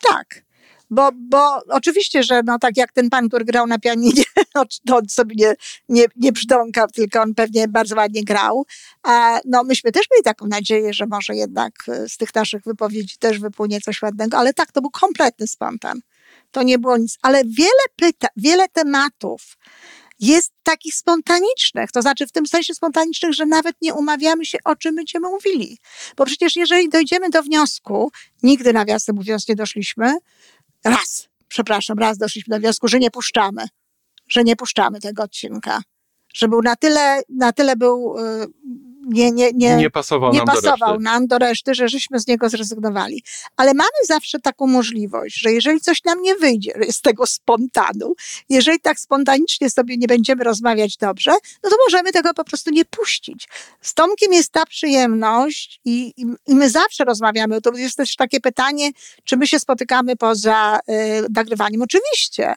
[0.03, 0.46] Tak.
[0.91, 4.23] Bo, bo oczywiście, że no tak jak ten pan, który grał na pianinie,
[4.55, 5.55] no, to on sobie nie,
[5.89, 6.33] nie, nie
[6.95, 8.67] tylko on pewnie bardzo ładnie grał.
[9.03, 13.19] A no myśmy też mieli taką nadzieję, że może jednak e, z tych naszych wypowiedzi
[13.19, 16.01] też wypłynie coś ładnego, ale tak, to był kompletny spontan.
[16.51, 19.57] To nie było nic, ale wiele pytań, wiele tematów
[20.21, 24.77] jest takich spontanicznych, to znaczy w tym sensie spontanicznych, że nawet nie umawiamy się, o
[24.77, 25.79] czym będziemy mówili.
[26.17, 28.11] Bo przecież jeżeli dojdziemy do wniosku,
[28.43, 30.17] nigdy nawiasem mówiąc nie doszliśmy,
[30.87, 33.67] raz, przepraszam, raz doszliśmy do wniosku, że nie puszczamy,
[34.29, 35.83] że nie puszczamy tego odcinka.
[36.35, 38.47] Że był na tyle, na tyle był, y,
[39.07, 41.05] nie, nie, nie, nie pasował nie nam do pasował reszty.
[41.05, 43.23] nam do reszty, że żeśmy z niego zrezygnowali.
[43.57, 48.15] Ale mamy zawsze taką możliwość, że jeżeli coś nam nie wyjdzie z tego spontanu,
[48.49, 51.33] jeżeli tak spontanicznie sobie nie będziemy rozmawiać dobrze,
[51.65, 53.49] no to możemy tego po prostu nie puścić.
[53.81, 57.61] Z Tomkiem jest ta przyjemność i, i, i my zawsze rozmawiamy.
[57.61, 58.91] To jest też takie pytanie,
[59.25, 61.83] czy my się spotykamy poza y, nagrywaniem.
[61.83, 62.55] Oczywiście.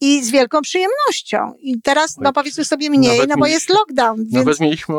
[0.00, 1.52] I z wielką przyjemnością.
[1.60, 4.94] I teraz, no powiedzmy sobie mniej, Nawet no bo mi- jest lockdown, więc Nawet mieliśmy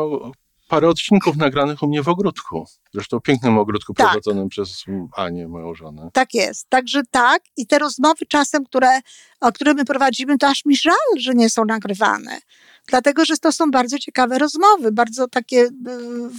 [0.70, 2.66] parę odcinków nagranych u mnie w ogródku.
[2.94, 4.06] Zresztą pięknym ogródku Tak.
[4.06, 4.84] prowadzonym przez
[5.16, 6.10] Anię, moją żonę.
[6.12, 6.68] Tak jest.
[6.68, 7.42] Także tak.
[7.56, 9.00] I te rozmowy czasem, które,
[9.40, 12.40] o które my prowadzimy, to aż mi żal, że nie są nagrywane.
[12.88, 15.70] Dlatego, że to są bardzo ciekawe rozmowy, bardzo takie y,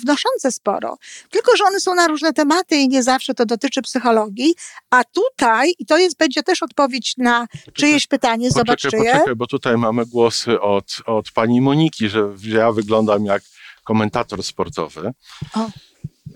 [0.03, 0.97] wnoszące sporo.
[1.29, 4.55] Tylko, że one są na różne tematy i nie zawsze to dotyczy psychologii.
[4.89, 9.11] A tutaj, i to jest, będzie też odpowiedź na czyjeś pytanie, zobacz Poczekaj, czyje.
[9.11, 13.41] poczekaj, bo tutaj mamy głosy od, od pani Moniki, że ja wyglądam jak
[13.83, 15.11] komentator sportowy.
[15.55, 15.69] O.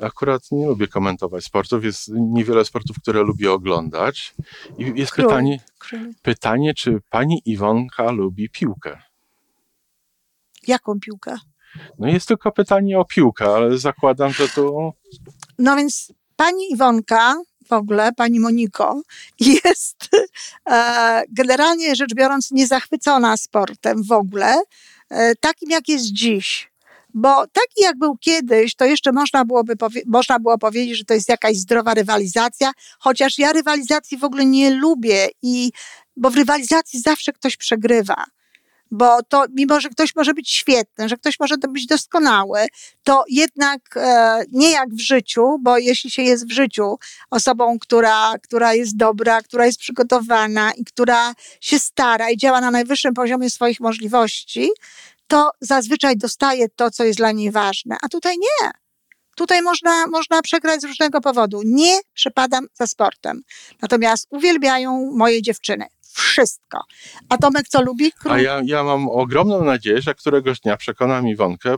[0.02, 1.84] Akurat nie lubię komentować sportów.
[1.84, 4.34] Jest niewiele sportów, które lubię oglądać.
[4.78, 5.28] I jest Król.
[5.28, 5.60] pytanie,
[6.22, 9.02] pytanie, czy pani Iwonka lubi piłkę?
[10.68, 11.38] Jaką piłkę?
[12.00, 14.94] No jest tylko pytanie o piłkę, ale zakładam, że tu
[15.60, 17.36] No więc pani Iwonka,
[17.68, 19.02] w ogóle, pani Moniko,
[19.66, 20.10] jest
[20.70, 24.62] e, generalnie rzecz biorąc niezachwycona sportem w ogóle,
[25.10, 26.72] e, takim jak jest dziś.
[27.18, 29.74] Bo taki jak był kiedyś, to jeszcze można, byłoby
[30.06, 34.72] można było powiedzieć, że to jest jakaś zdrowa rywalizacja, chociaż ja rywalizacji w ogóle nie
[34.72, 35.72] lubię, i,
[36.18, 38.26] bo w rywalizacji zawsze ktoś przegrywa.
[38.92, 42.60] Bo to, mimo że ktoś może być świetny, że ktoś może być doskonały,
[43.04, 46.98] to jednak e, nie jak w życiu, bo jeśli się jest w życiu
[47.32, 52.72] osobą, która, która jest dobra, która jest przygotowana i która się stara i działa na
[52.72, 54.70] najwyższym poziomie swoich możliwości,
[55.28, 57.98] to zazwyczaj dostaje to, co jest dla niej ważne.
[58.02, 58.72] A tutaj nie.
[59.36, 61.62] Tutaj można, można przegrać z różnego powodu.
[61.66, 63.42] Nie przepadam za sportem.
[63.82, 65.86] Natomiast uwielbiają moje dziewczyny.
[66.14, 66.84] Wszystko.
[67.30, 68.12] A Tomek co lubi?
[68.12, 68.32] Kró...
[68.32, 71.76] A ja, ja mam ogromną nadzieję, że któregoś dnia przekonam Iwonkę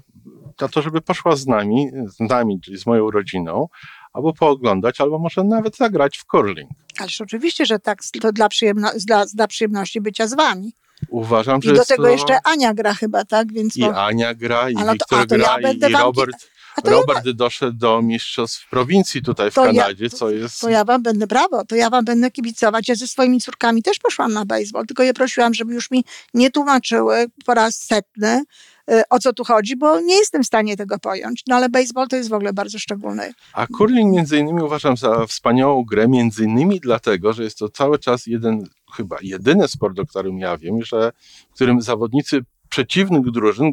[0.62, 3.68] na to, żeby poszła z nami, z nami, czyli z moją rodziną,
[4.14, 6.70] albo pooglądać, albo może nawet zagrać w curling.
[7.00, 10.74] Ależ oczywiście, że tak, to dla, przyjemno, dla, dla przyjemności bycia z wami.
[11.10, 12.10] Uważam, że I do tego to...
[12.10, 13.54] jeszcze Ania gra chyba, tak?
[13.54, 16.36] Więc I Ania gra, i Wiktor gra, ja i, i Robert...
[16.84, 20.62] Robert ja doszedł do mistrzostw prowincji tutaj w to Kanadzie, ja, to, co jest...
[20.62, 22.88] To ja wam będę, brawo, to ja wam będę kibicować.
[22.88, 26.52] Ja ze swoimi córkami też poszłam na baseball, tylko je prosiłam, żeby już mi nie
[26.52, 28.44] tłumaczyły po raz setny,
[28.92, 31.44] y, o co tu chodzi, bo nie jestem w stanie tego pojąć.
[31.48, 33.34] No ale baseball to jest w ogóle bardzo szczególny.
[33.54, 38.00] A curling między innymi uważam za wspaniałą grę, między innymi dlatego, że jest to cały
[38.00, 38.64] czas jeden,
[38.96, 41.12] chyba jedyny sport, o którym ja wiem, że,
[41.52, 43.72] w którym zawodnicy przeciwnych drużyn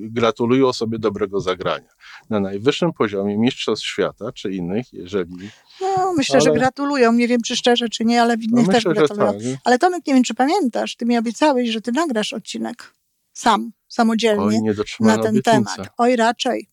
[0.00, 1.88] gratulują sobie dobrego zagrania.
[2.30, 5.50] Na najwyższym poziomie mistrzostw świata czy innych, jeżeli...
[5.80, 6.44] No, myślę, ale...
[6.44, 7.12] że gratulują.
[7.12, 9.32] Nie wiem, czy szczerze, czy nie, ale w innych no, też myślę, gratulują.
[9.32, 9.60] Tak.
[9.64, 12.94] Ale Tomek, nie wiem, czy pamiętasz, ty mi obiecałeś, że ty nagrasz odcinek
[13.32, 15.42] sam, samodzielnie Oj, na ten obietnicy.
[15.42, 15.88] temat.
[15.98, 16.68] Oj, raczej.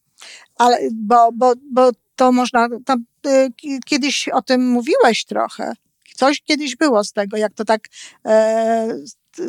[0.55, 5.73] Ale, bo, bo, bo to można, tam, y, kiedyś o tym mówiłeś trochę.
[6.15, 7.81] Coś kiedyś było z tego, jak to tak
[8.25, 8.87] e,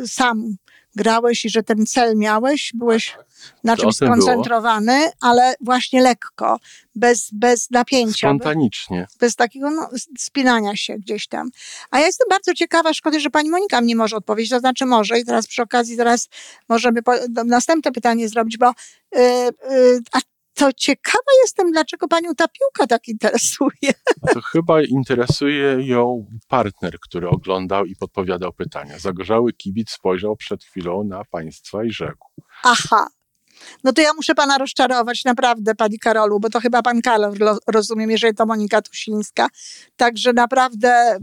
[0.05, 0.55] sam
[0.95, 3.17] grałeś i że ten cel miałeś, byłeś
[3.63, 5.11] na czymś skoncentrowany, było?
[5.21, 6.59] ale właśnie lekko,
[6.95, 8.27] bez, bez napięcia.
[8.27, 8.99] Spontanicznie.
[8.99, 11.49] Bez, bez takiego no, spinania się gdzieś tam.
[11.91, 15.19] A ja jestem bardzo ciekawa, szkoda, że pani Monika mnie może odpowiedzieć, to znaczy może
[15.19, 16.29] i teraz przy okazji zaraz
[16.69, 17.13] możemy po,
[17.45, 18.71] następne pytanie zrobić, bo
[19.15, 20.19] yy, yy, a
[20.61, 23.93] to ciekawa jestem, dlaczego panią ta piłka tak interesuje.
[24.33, 28.99] To chyba interesuje ją partner, który oglądał i podpowiadał pytania.
[28.99, 32.27] Zagorzały kibic spojrzał przed chwilą na państwa i rzekł.
[32.63, 33.07] Aha.
[33.83, 37.33] No to ja muszę pana rozczarować, naprawdę, pani Karolu, bo to chyba pan Karol
[37.67, 39.47] rozumiem, jeżeli to Monika Tusińska.
[39.95, 41.17] Także naprawdę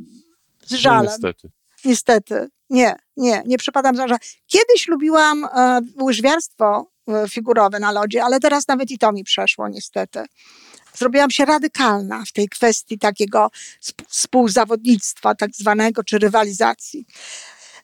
[0.66, 1.05] z no żalem.
[1.05, 1.51] No niestety.
[1.85, 2.48] Niestety.
[2.70, 4.07] Nie, nie, nie przepadam za
[4.46, 6.90] Kiedyś lubiłam e, łyżwiarstwo
[7.29, 10.25] figurowe na lodzie, ale teraz nawet i to mi przeszło niestety.
[10.94, 13.51] Zrobiłam się radykalna w tej kwestii takiego
[14.09, 17.07] współzawodnictwa tak zwanego, czy rywalizacji.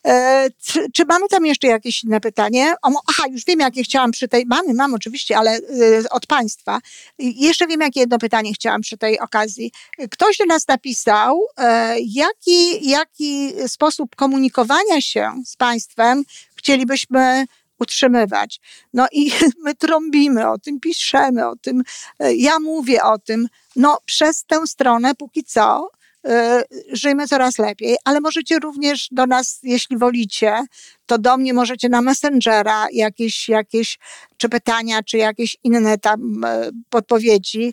[0.07, 2.75] E, czy, czy, mamy tam jeszcze jakieś inne pytanie?
[2.83, 4.47] O, aha, już wiem, jakie chciałam przy tej.
[4.47, 6.81] Mamy, mam oczywiście, ale y, od Państwa.
[7.19, 9.73] I jeszcze wiem, jakie jedno pytanie chciałam przy tej okazji.
[10.11, 16.25] Ktoś do nas napisał, e, jaki, jaki sposób komunikowania się z Państwem
[16.57, 17.45] chcielibyśmy
[17.85, 18.61] utrzymywać.
[18.93, 19.33] No i
[19.65, 21.83] my trąbimy o tym, piszemy o tym,
[22.19, 23.49] e, ja mówię o tym.
[23.77, 25.91] No przez tę stronę póki co
[26.27, 30.63] e, żyjmy coraz lepiej, ale możecie również do nas, jeśli wolicie,
[31.07, 33.99] to do mnie możecie na Messengera jakieś, jakieś
[34.37, 37.73] czy pytania, czy jakieś inne tam e, podpowiedzi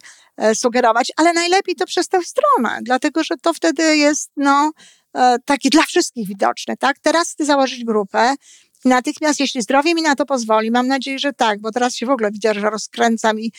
[0.54, 4.72] sugerować, ale najlepiej to przez tę stronę, dlatego że to wtedy jest no,
[5.46, 6.78] takie dla wszystkich widoczne.
[6.78, 7.00] Tak?
[7.00, 8.36] Teraz chcę założyć grupę,
[8.86, 12.10] natychmiast, jeśli zdrowie mi na to pozwoli, mam nadzieję, że tak, bo teraz się w
[12.10, 13.52] ogóle widzę, że rozkręcam i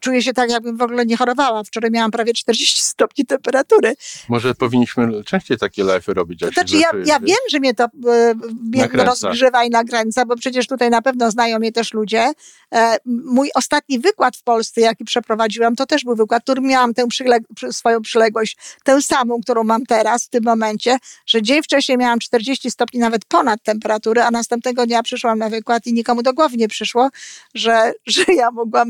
[0.00, 1.64] czuję się tak, jakbym w ogóle nie chorowała.
[1.64, 3.94] Wczoraj miałam prawie 40 stopni temperatury.
[4.28, 6.40] Może powinniśmy częściej takie live robić.
[6.40, 10.90] To znaczy, ja, ja wiem, że mnie to e, rozgrzewa i nakręca, bo przecież tutaj
[10.90, 12.32] na pewno znają mnie też ludzie.
[12.74, 17.06] E, mój ostatni wykład w Polsce, jaki przeprowadziłam, to też był wykład, który miałam tę
[17.06, 22.18] przyleg swoją przyległość, tę samą, którą mam teraz w tym momencie, że dzień wcześniej miałam
[22.18, 26.56] 40 stopni, nawet ponad temperatury, a następnego dnia przyszłam na wykład i nikomu do głowy
[26.56, 27.08] nie przyszło,
[27.54, 28.88] że, że ja mogłam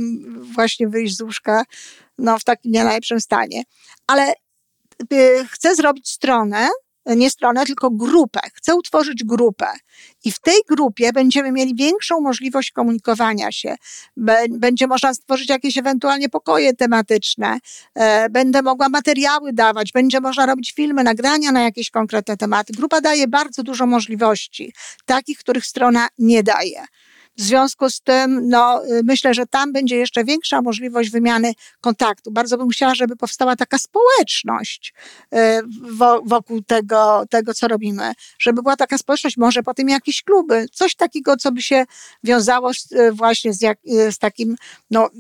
[0.55, 1.65] właśnie wyjść z łóżka
[2.19, 3.63] no, w takim nie najlepszym stanie.
[4.07, 4.33] Ale
[5.13, 6.69] y, chcę zrobić stronę,
[7.07, 8.41] nie stronę, tylko grupę.
[8.55, 9.67] Chcę utworzyć grupę.
[10.25, 13.77] I w tej grupie będziemy mieli większą możliwość komunikowania się.
[14.51, 17.59] Będzie można stworzyć jakieś ewentualnie pokoje tematyczne.
[17.95, 19.93] E, będę mogła materiały dawać.
[19.93, 22.73] Będzie można robić filmy, nagrania na jakieś konkretne tematy.
[22.73, 24.73] Grupa daje bardzo dużo możliwości,
[25.05, 26.85] takich, których strona nie daje.
[27.39, 32.31] W związku z tym, no, y, myślę, że tam będzie jeszcze większa możliwość wymiany kontaktu.
[32.31, 34.95] Bardzo bym chciała, żeby powstała taka społeczność
[35.35, 35.39] y,
[36.25, 38.13] wokół tego, tego co robimy.
[38.39, 41.85] Żeby była taka społeczność, może potem jakieś kluby, coś takiego, co by się
[42.25, 43.79] wiązało z, y, właśnie z, jak,
[44.11, 44.57] z takim
[44.91, 45.11] no,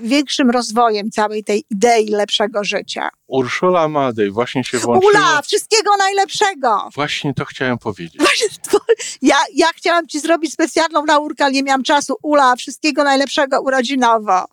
[0.00, 3.08] większym rozwojem całej tej idei lepszego życia.
[3.26, 5.12] Urszula Madej właśnie się włączyła.
[5.12, 6.88] Ula, wszystkiego najlepszego!
[6.94, 8.18] Właśnie to chciałem powiedzieć.
[8.18, 8.48] Właśnie,
[9.22, 12.16] ja, ja chciałam ci zrobić specjalną laurkę, ale nie miałam czasu.
[12.22, 14.44] Ula, wszystkiego najlepszego urodzinowo.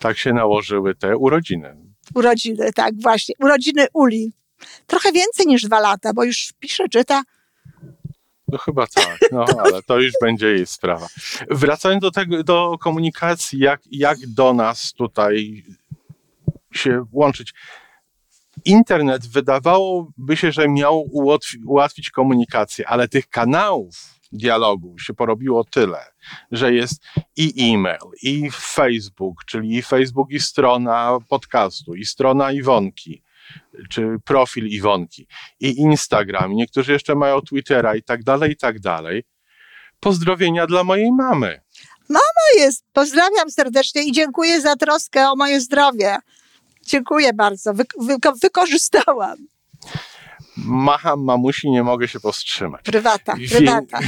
[0.00, 1.76] Tak się nałożyły te urodziny.
[2.14, 3.34] Urodziny, tak, właśnie.
[3.40, 4.32] Urodziny Uli.
[4.86, 7.22] Trochę więcej niż dwa lata, bo już pisze, czyta.
[8.48, 11.06] No chyba tak, no ale to już będzie jej sprawa.
[11.50, 15.64] Wracając do tego, do komunikacji, jak, jak do nas tutaj
[16.72, 17.54] się łączyć.
[18.64, 21.08] Internet wydawałoby się, że miał
[21.66, 26.04] ułatwić komunikację, ale tych kanałów dialogu się porobiło tyle,
[26.52, 27.02] że jest
[27.36, 33.22] i e-mail, i Facebook, czyli i Facebook, i strona podcastu, i strona Iwonki,
[33.90, 35.26] czy profil Iwonki,
[35.60, 39.24] i Instagram, niektórzy jeszcze mają Twittera i tak dalej, i tak dalej.
[40.00, 41.60] Pozdrowienia dla mojej mamy.
[42.08, 46.16] Mama jest, pozdrawiam serdecznie i dziękuję za troskę o moje zdrowie.
[46.86, 49.36] Dziękuję bardzo, wy, wy, wykorzystałam.
[50.56, 52.82] Macham mamusi, nie mogę się powstrzymać.
[52.84, 53.98] Prywata, prywata.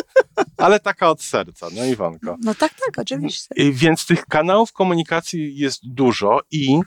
[0.56, 2.36] Ale taka od serca, no Iwonko.
[2.40, 3.54] No tak, tak, oczywiście.
[3.72, 6.80] Więc tych kanałów komunikacji jest dużo i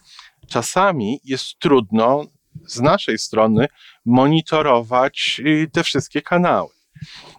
[0.47, 2.25] czasami jest trudno
[2.65, 3.67] z naszej strony
[4.05, 6.69] monitorować y, te wszystkie kanały.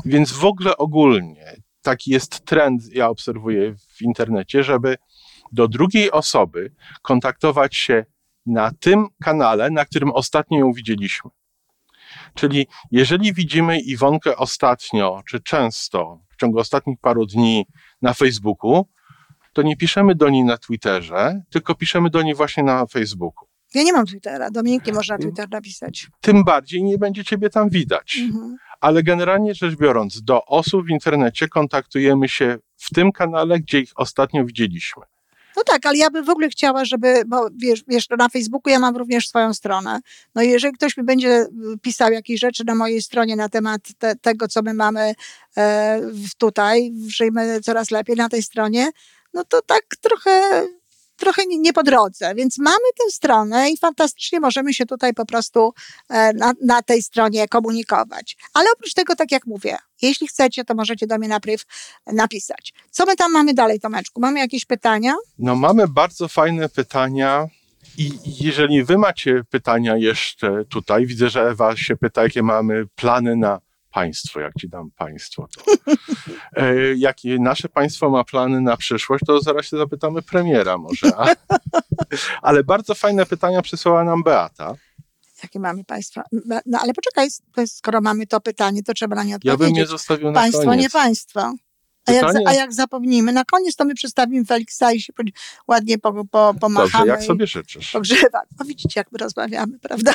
[0.04, 4.96] Więc w ogóle ogólnie taki jest trend, ja obserwuję w internecie, żeby
[5.52, 8.04] do drugiej osoby kontaktować się
[8.46, 11.30] na tym kanale, na którym ostatnio ją widzieliśmy.
[12.34, 17.66] Czyli jeżeli widzimy Iwonkę ostatnio, czy często, w ciągu ostatnich paru dni
[18.02, 18.86] na Facebooku,
[19.52, 23.48] to nie piszemy do niej na Twitterze, tylko piszemy do niej właśnie na Facebooku.
[23.74, 26.08] Ja nie mam Twittera, Dominik nie można Twitter napisać.
[26.20, 28.18] Tym bardziej nie będzie ciebie tam widać.
[28.20, 28.56] Mhm.
[28.80, 33.92] Ale generalnie rzecz biorąc, do osób w internecie kontaktujemy się w tym kanale, gdzie ich
[33.96, 35.02] ostatnio widzieliśmy.
[35.56, 38.78] No tak, ale ja bym w ogóle chciała, żeby, bo wiesz, wiesz, na Facebooku ja
[38.78, 40.00] mam również swoją stronę.
[40.34, 44.16] No jeżeli ktoś mi będzie y, pisał jakieś rzeczy na mojej stronie na temat te,
[44.16, 45.14] tego, co my mamy
[45.56, 46.00] e,
[46.38, 48.90] tutaj, żyjmy coraz lepiej na tej stronie,
[49.34, 50.62] no to tak trochę
[51.20, 55.72] trochę nie po drodze, więc mamy tę stronę i fantastycznie możemy się tutaj po prostu
[56.08, 58.36] e, na, na tej stronie komunikować.
[58.54, 61.64] Ale oprócz tego, tak jak mówię, jeśli chcecie, to możecie do mnie napryw
[62.06, 62.72] napisać.
[62.90, 64.20] Co my tam mamy dalej, Tomeczku?
[64.20, 65.14] Mamy jakieś pytania?
[65.38, 67.46] No mamy bardzo fajne pytania.
[67.98, 73.36] I jeżeli wy macie pytania jeszcze tutaj, widzę, że Ewa się pyta, jakie mamy plany
[73.36, 75.72] na państwo, jak ci dam państwo, to
[76.56, 81.12] e, jakie nasze państwo ma plany na przyszłość, to zaraz się zapytamy premiera może.
[81.16, 81.34] A,
[82.48, 84.74] ale bardzo fajne pytania przysłała nam Beata.
[85.42, 86.22] Jakie mamy państwa?
[86.66, 87.28] No ale poczekaj,
[87.66, 89.60] skoro mamy to pytanie, to trzeba na nie odpowiedzieć.
[89.60, 90.82] Ja bym je zostawił na państwo, koniec.
[90.82, 91.52] nie państwo.
[92.06, 95.12] A jak, a jak zapomnimy, na koniec to my przedstawimy Feliksa i się
[95.68, 97.06] ładnie po, po, pomachamy.
[97.06, 97.90] Dobrze, jak sobie życzysz.
[97.90, 98.42] Pogrzewa.
[98.58, 100.12] No widzicie, jak my rozmawiamy, prawda?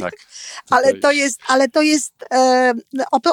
[0.00, 0.14] Tak.
[0.70, 2.72] ale, to jest, ale to jest, e,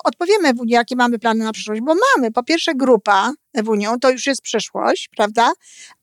[0.03, 4.25] odpowiemy Ewuniu, jakie mamy plany na przyszłość, bo mamy, po pierwsze grupa Ewunią, to już
[4.25, 5.51] jest przyszłość, prawda?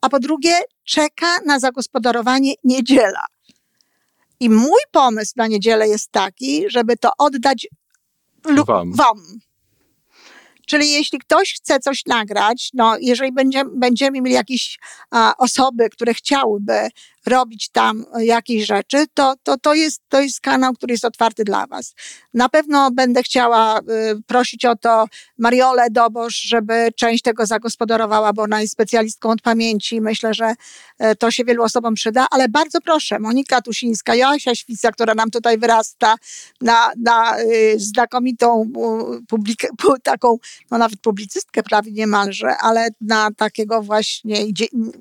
[0.01, 0.55] A po drugie
[0.85, 3.25] czeka na zagospodarowanie niedziela.
[4.41, 7.67] I mój pomysł na niedzielę jest taki, żeby to oddać
[8.67, 8.93] wam.
[8.93, 9.19] wam
[10.67, 14.79] Czyli jeśli ktoś chce coś nagrać, no jeżeli będziemy, będziemy mieli jakieś
[15.11, 16.89] a, osoby, które chciałyby
[17.27, 21.67] robić tam jakieś rzeczy, to, to, to, jest, to jest kanał, który jest otwarty dla
[21.67, 21.95] Was.
[22.35, 23.83] Na pewno będę chciała y,
[24.27, 25.07] prosić o to
[25.39, 30.01] Mariolę Dobosz, żeby część tego zagospodarowała, bo ona jest specjalistką od pamięci.
[30.01, 30.55] Myślę, że
[31.03, 35.31] y, to się wielu osobom przyda, ale bardzo proszę, Monika Tusińska, Joasia Świca, która nam
[35.31, 36.17] tutaj wyrasta
[36.61, 37.37] na, na
[37.77, 38.73] znakomitą
[39.29, 39.69] publikę,
[40.03, 40.39] taką,
[40.71, 44.37] no nawet publicystkę prawie niemalże, ale na takiego właśnie,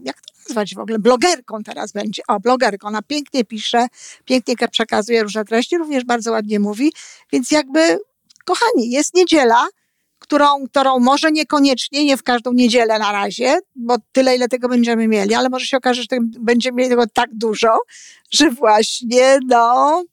[0.04, 2.22] jak to nazwać w ogóle, blogerką teraz będzie.
[2.28, 2.88] O, blogerką.
[2.88, 3.88] Ona pięknie pisze,
[4.26, 6.94] pięknie przekazuje różne treści, również bardzo ładnie mówi,
[7.32, 8.00] więc jakby,
[8.46, 9.68] kochani, jest niedziela,
[10.20, 15.08] którą, którą może niekoniecznie, nie w każdą niedzielę na razie, bo tyle, ile tego będziemy
[15.08, 17.78] mieli, ale może się okaże, że będziemy mieli tego tak dużo,
[18.32, 20.04] że właśnie, no,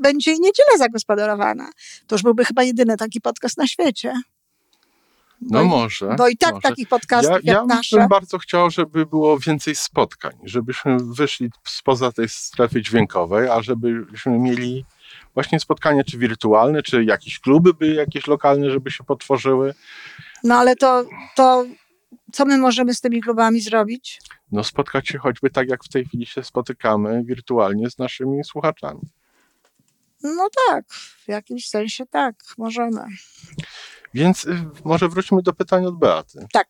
[0.00, 1.70] będzie niedziela zagospodarowana.
[2.06, 4.12] To już byłby chyba jedyny taki podcast na świecie.
[5.40, 6.14] No może.
[6.18, 6.62] Bo i tak może.
[6.62, 7.96] takich podcastów ja, jak ja nasze.
[7.96, 13.62] Ja bym bardzo chciał, żeby było więcej spotkań, żebyśmy wyszli spoza tej strefy dźwiękowej, a
[13.62, 14.84] żebyśmy mieli
[15.34, 19.74] właśnie spotkania czy wirtualne, czy jakieś kluby by jakieś lokalne, żeby się potworzyły.
[20.44, 21.04] No ale to,
[21.36, 21.64] to
[22.32, 24.20] co my możemy z tymi klubami zrobić?
[24.52, 29.00] No spotkać się choćby tak, jak w tej chwili się spotykamy wirtualnie z naszymi słuchaczami.
[30.22, 30.84] No tak,
[31.26, 33.04] w jakimś sensie tak, możemy.
[34.18, 36.46] Więc y, może wróćmy do pytań od Beaty.
[36.52, 36.68] Tak,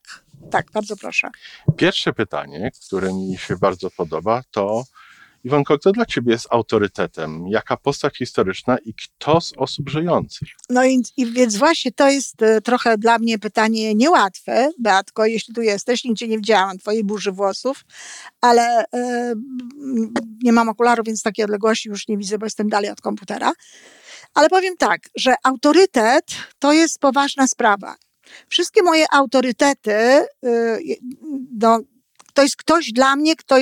[0.50, 1.30] tak, bardzo proszę.
[1.76, 4.84] Pierwsze pytanie, które mi się bardzo podoba, to
[5.44, 7.48] Iwonko, kto dla ciebie jest autorytetem?
[7.48, 10.48] Jaka postać historyczna i kto z osób żyjących?
[10.70, 15.54] No i, i więc właśnie to jest y, trochę dla mnie pytanie niełatwe, Beatko, jeśli
[15.54, 17.84] tu jesteś, nigdzie nie widziałam twojej burzy włosów,
[18.40, 18.86] ale y,
[20.42, 23.52] nie mam okularów, więc takiej odległości już nie widzę, bo jestem dalej od komputera.
[24.34, 26.24] Ale powiem tak, że autorytet
[26.58, 27.96] to jest poważna sprawa.
[28.48, 30.26] Wszystkie moje autorytety, y,
[31.60, 31.80] no,
[32.34, 33.56] to jest ktoś dla mnie, kto,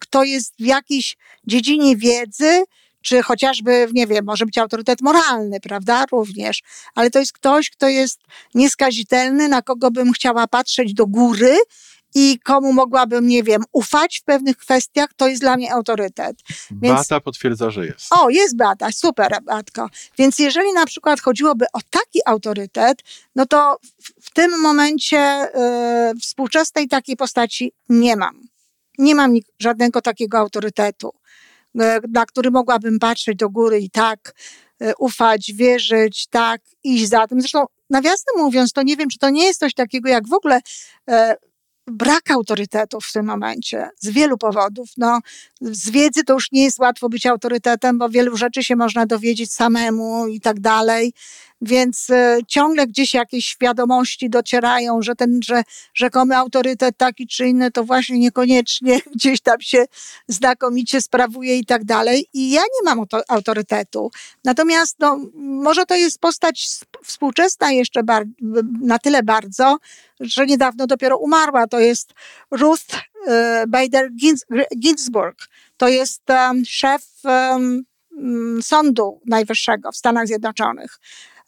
[0.00, 2.64] kto jest w jakiejś dziedzinie wiedzy,
[3.02, 6.62] czy chociażby, nie wiem, może być autorytet moralny, prawda, również,
[6.94, 8.20] ale to jest ktoś, kto jest
[8.54, 11.56] nieskazitelny, na kogo bym chciała patrzeć do góry
[12.14, 16.36] i komu mogłabym, nie wiem, ufać w pewnych kwestiach, to jest dla mnie autorytet.
[16.70, 16.94] Więc...
[16.94, 18.06] Beata potwierdza, że jest.
[18.10, 19.88] O, jest Beata, super Beatko.
[20.18, 23.02] Więc jeżeli na przykład chodziłoby o taki autorytet,
[23.34, 25.48] no to w, w tym momencie
[26.10, 28.40] y, współczesnej takiej postaci nie mam.
[28.98, 31.12] Nie mam żadnego takiego autorytetu,
[31.74, 34.34] y, na który mogłabym patrzeć do góry i tak
[34.82, 37.40] y, ufać, wierzyć, tak, iść za tym.
[37.40, 40.60] Zresztą nawiasem mówiąc, to nie wiem, czy to nie jest coś takiego jak w ogóle
[41.86, 44.88] brak autorytetów w tym momencie z wielu powodów.
[44.96, 45.20] No,
[45.60, 49.52] z wiedzy to już nie jest łatwo być autorytetem, bo wielu rzeczy się można dowiedzieć
[49.52, 51.12] samemu i tak dalej.
[51.62, 55.62] Więc e, ciągle gdzieś jakieś świadomości docierają, że ten, że
[55.94, 59.84] rzekomy autorytet taki czy inny, to właśnie niekoniecznie gdzieś tam się
[60.28, 62.26] znakomicie sprawuje i tak dalej.
[62.32, 64.10] I ja nie mam autorytetu.
[64.44, 66.68] Natomiast no, może to jest postać
[67.04, 68.00] współczesna jeszcze
[68.80, 69.78] na tyle bardzo,
[70.20, 71.66] że niedawno dopiero umarła.
[71.66, 72.12] To jest
[72.50, 72.94] Ruth
[73.26, 74.10] e, Bader
[74.76, 75.48] Ginsburg.
[75.76, 76.22] To jest
[76.66, 77.02] szef
[78.62, 80.98] Sądu Najwyższego w Stanach Zjednoczonych.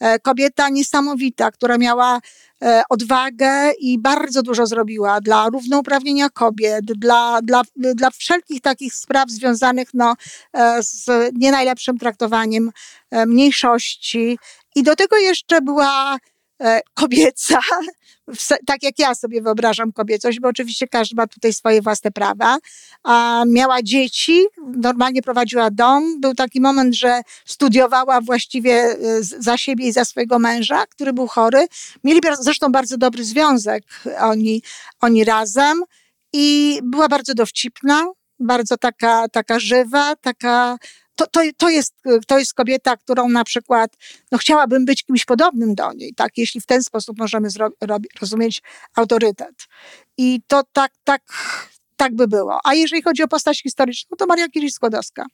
[0.03, 2.21] E, kobieta niesamowita, która miała
[2.63, 9.31] e, odwagę i bardzo dużo zrobiła dla równouprawnienia kobiet, dla, dla, dla wszelkich takich spraw
[9.31, 10.15] związanych no,
[10.53, 12.71] e, z nie najlepszym traktowaniem
[13.27, 14.39] mniejszości.
[14.75, 16.17] I do tego jeszcze była
[16.95, 17.61] kobieca,
[18.67, 22.59] tak jak ja sobie wyobrażam kobiecość, bo oczywiście każdy ma tutaj swoje własne prawa.
[23.03, 24.45] A miała dzieci,
[24.77, 26.21] normalnie prowadziła dom.
[26.21, 31.27] Był taki moment, że studiowała właściwie e, za siebie i za swojego męża, który był
[31.27, 31.67] chory.
[32.05, 33.85] Mieli zresztą bardzo dobry związek
[34.21, 34.63] oni,
[35.01, 35.83] oni razem
[36.33, 38.07] i była bardzo dowcipna,
[38.41, 40.77] bardzo taka, taka żywa, taka
[41.17, 41.95] to, to, to, jest,
[42.27, 43.97] to jest kobieta, którą na przykład
[44.33, 46.39] no, chciałabym być kimś podobnym do niej, tak?
[46.39, 47.49] jeśli w ten sposób możemy
[48.21, 48.63] rozumieć
[48.97, 49.55] autorytet.
[50.17, 51.23] I to tak, tak,
[51.97, 52.61] tak by było.
[52.65, 55.25] A jeżeli chodzi o postać historyczną, to Maria Curie-Skłodowska.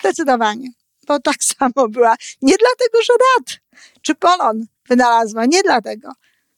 [0.00, 0.68] Zdecydowanie.
[1.06, 2.16] Bo tak samo była.
[2.42, 3.60] Nie dlatego, że Rad
[4.02, 6.12] czy Polon wynalazła, nie dlatego.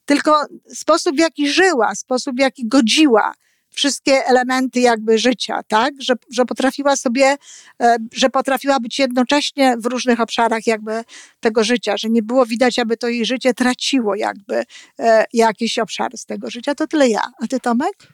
[0.05, 3.35] Tylko sposób, w jaki żyła, sposób, w jaki godziła,
[3.71, 5.95] wszystkie elementy jakby życia, tak?
[5.99, 7.37] Że, że potrafiła sobie,
[7.83, 11.05] e, że potrafiła być jednocześnie w różnych obszarach jakby
[11.41, 14.63] tego życia, że nie było widać, aby to jej życie traciło jakby
[14.99, 16.75] e, jakieś obszary z tego życia.
[16.75, 17.23] To tyle ja.
[17.43, 18.13] A ty Tomek?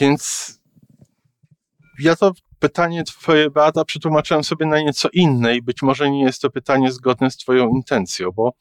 [0.00, 0.54] Więc
[1.98, 6.42] ja to pytanie twoje, Beata, przetłumaczyłem sobie na nieco inne i być może nie jest
[6.42, 8.52] to pytanie zgodne z twoją intencją, bo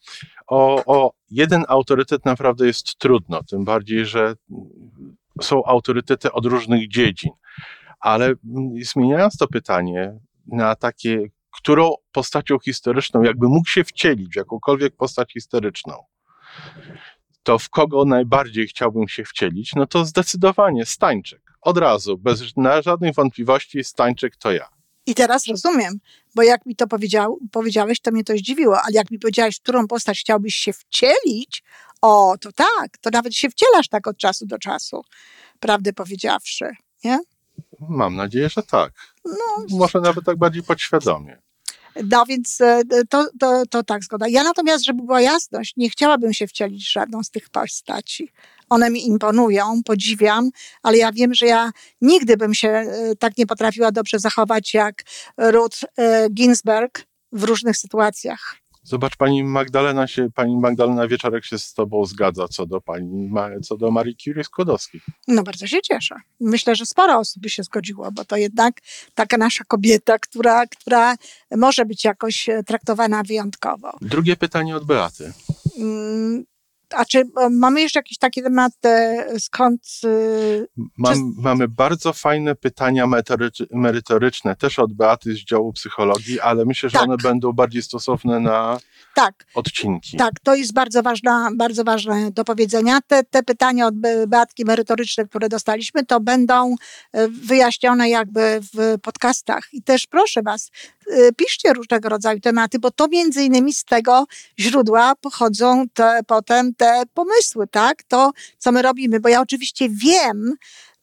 [0.48, 4.36] o, o jeden autorytet naprawdę jest trudno, tym bardziej, że
[5.42, 7.32] są autorytety od różnych dziedzin.
[8.00, 8.34] Ale
[8.82, 15.34] zmieniając to pytanie na takie, którą postacią historyczną jakby mógł się wcielić w jakąkolwiek postać
[15.34, 15.94] historyczną,
[17.44, 21.47] to w kogo najbardziej chciałbym się wcielić, no to zdecydowanie Stańczyk.
[21.68, 22.42] Od razu, bez
[22.82, 24.70] żadnej wątpliwości, Stańczyk to ja.
[25.06, 26.00] I teraz rozumiem,
[26.36, 29.88] bo jak mi to powiedział, powiedziałeś, to mnie to zdziwiło, ale jak mi powiedziałeś, którą
[29.88, 31.64] postać chciałbyś się wcielić,
[32.02, 35.02] o, to tak, to nawet się wcielasz tak od czasu do czasu,
[35.60, 36.66] prawdę powiedziawszy,
[37.04, 37.20] nie?
[37.80, 38.94] Mam nadzieję, że tak.
[39.26, 41.38] No, Może nawet tak bardziej podświadomie.
[42.04, 44.28] No więc e, to, to, to tak zgoda.
[44.28, 48.32] Ja natomiast, żeby była jasność, nie chciałabym się wcielić w żadną z tych postaci.
[48.70, 50.50] One mi imponują, podziwiam,
[50.84, 51.72] ale ja wiem, że ja
[52.02, 55.04] nigdy bym się e, tak nie potrafiła dobrze zachować jak
[55.38, 58.56] Ruth e, Ginsberg w różnych sytuacjach.
[58.88, 63.32] Zobacz, pani Magdalena się, pani Magdalena Wieczorek się z tobą zgadza co do pani,
[63.64, 65.02] co do Marii Curie Skłodowskiej.
[65.28, 66.16] No bardzo się cieszę.
[66.40, 68.82] Myślę, że sporo osób by się zgodziło, bo to jednak
[69.16, 71.16] taka nasza kobieta, która, która
[71.58, 73.92] może być jakoś e, traktowana wyjątkowo.
[74.02, 75.34] Drugie pytanie od Beaty.
[76.96, 79.82] A czy mamy jeszcze jakieś takie tematy, skąd...
[80.06, 80.68] Y,
[80.98, 81.42] Mam, czy...
[81.42, 83.08] Mamy bardzo fajne pytania
[83.72, 87.04] merytoryczne, też od Beaty z działu psychologii, ale myślę, że tak.
[87.04, 88.80] one będą bardziej stosowne na
[89.18, 89.46] tak.
[89.56, 90.18] odcinki.
[90.18, 93.00] Tak, to jest bardzo, ważna, bardzo ważne do powiedzenia.
[93.08, 93.96] Te, te pytania od
[94.28, 96.76] Beatki merytoryczne, które dostaliśmy, to będą
[97.12, 99.64] e, wyjaśnione jakby w podcastach.
[99.74, 100.72] I też proszę Was,
[101.12, 104.26] e, piszcie różnego rodzaju tematy, bo to między innymi z tego
[104.60, 108.04] źródła pochodzą te, potem te pomysły, tak?
[108.04, 110.54] To, co my robimy, bo ja oczywiście wiem,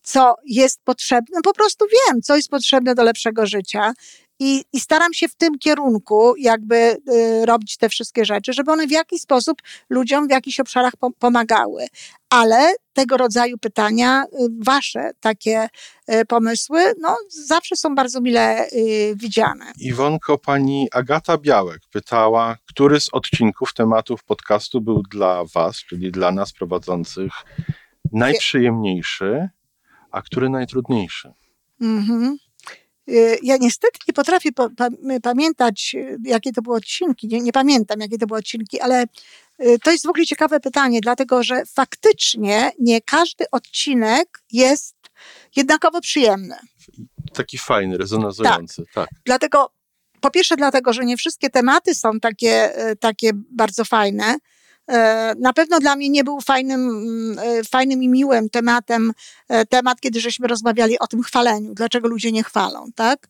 [0.02, 3.92] co jest potrzebne, po prostu wiem, co jest potrzebne do lepszego życia
[4.38, 8.86] i, i staram się w tym kierunku jakby y, robić te wszystkie rzeczy, żeby one
[8.86, 11.86] w jakiś sposób ludziom w jakichś obszarach pomagały.
[12.30, 14.26] Ale tego rodzaju pytania, y,
[14.58, 15.68] wasze takie
[16.12, 19.72] y, pomysły, no zawsze są bardzo mile y, widziane.
[19.78, 26.32] Iwonko, pani Agata Białek pytała, który z odcinków tematów podcastu był dla was, czyli dla
[26.32, 27.32] nas prowadzących,
[28.12, 29.48] najprzyjemniejszy,
[30.10, 31.32] a który najtrudniejszy?
[31.80, 32.38] Mhm.
[33.08, 34.68] Y, ja niestety nie potrafię pa
[35.22, 37.28] pamiętać, y, jakie to były odcinki.
[37.28, 39.04] Nie, nie, pamiętam, jakie to były odcinki, ale
[39.60, 44.96] y, to jest w ogóle ciekawe pytanie, dlatego że faktycznie nie każdy odcinek jest
[45.56, 46.56] jednakowo przyjemny.
[47.32, 48.94] Taki fajny, rezonujący, tak.
[48.94, 49.08] tak.
[49.24, 49.70] Dlatego,
[50.20, 54.36] po pierwsze, dlatego, że nie wszystkie tematy są takie, takie bardzo fajne.
[54.90, 59.12] E, na pewno dla mnie nie był fajnym, mm, e, fajnym i miłym tematem
[59.48, 63.28] e, temat, kiedy żeśmy rozmawiali o tym chwaleniu, dlaczego ludzie nie chwalą, tak?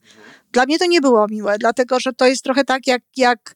[0.54, 3.54] Dla mnie to nie było miłe, dlatego że to jest trochę tak, jak, jak,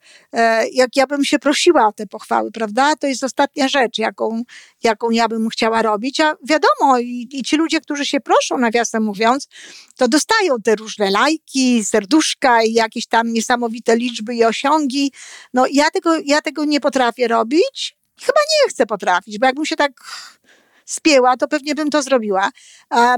[0.72, 2.96] jak ja bym się prosiła o te pochwały, prawda?
[2.96, 4.42] To jest ostatnia rzecz, jaką,
[4.82, 9.03] jaką ja bym chciała robić, a wiadomo, i, i ci ludzie, którzy się proszą, nawiasem
[9.03, 9.49] mówiąc,
[9.96, 15.12] to dostają te różne lajki, serduszka i jakieś tam niesamowite liczby i osiągi.
[15.55, 19.76] No ja tego, ja tego nie potrafię robić chyba nie chcę potrafić, bo jakbym się
[19.76, 19.92] tak
[20.93, 22.51] spięła, to pewnie bym to zrobiła.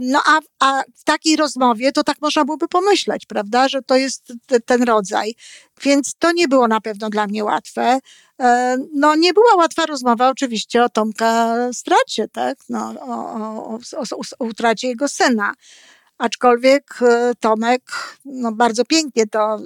[0.01, 4.33] No a, a w takiej rozmowie to tak można byłoby pomyśleć, prawda, że to jest
[4.67, 5.35] ten rodzaj.
[5.83, 7.99] Więc to nie było na pewno dla mnie łatwe.
[8.95, 14.45] No nie była łatwa rozmowa oczywiście o Tomka stracie, tak, no, o, o, o, o
[14.45, 15.55] utracie jego syna.
[16.19, 17.83] Aczkolwiek e, Tomek
[18.25, 19.59] no, bardzo pięknie to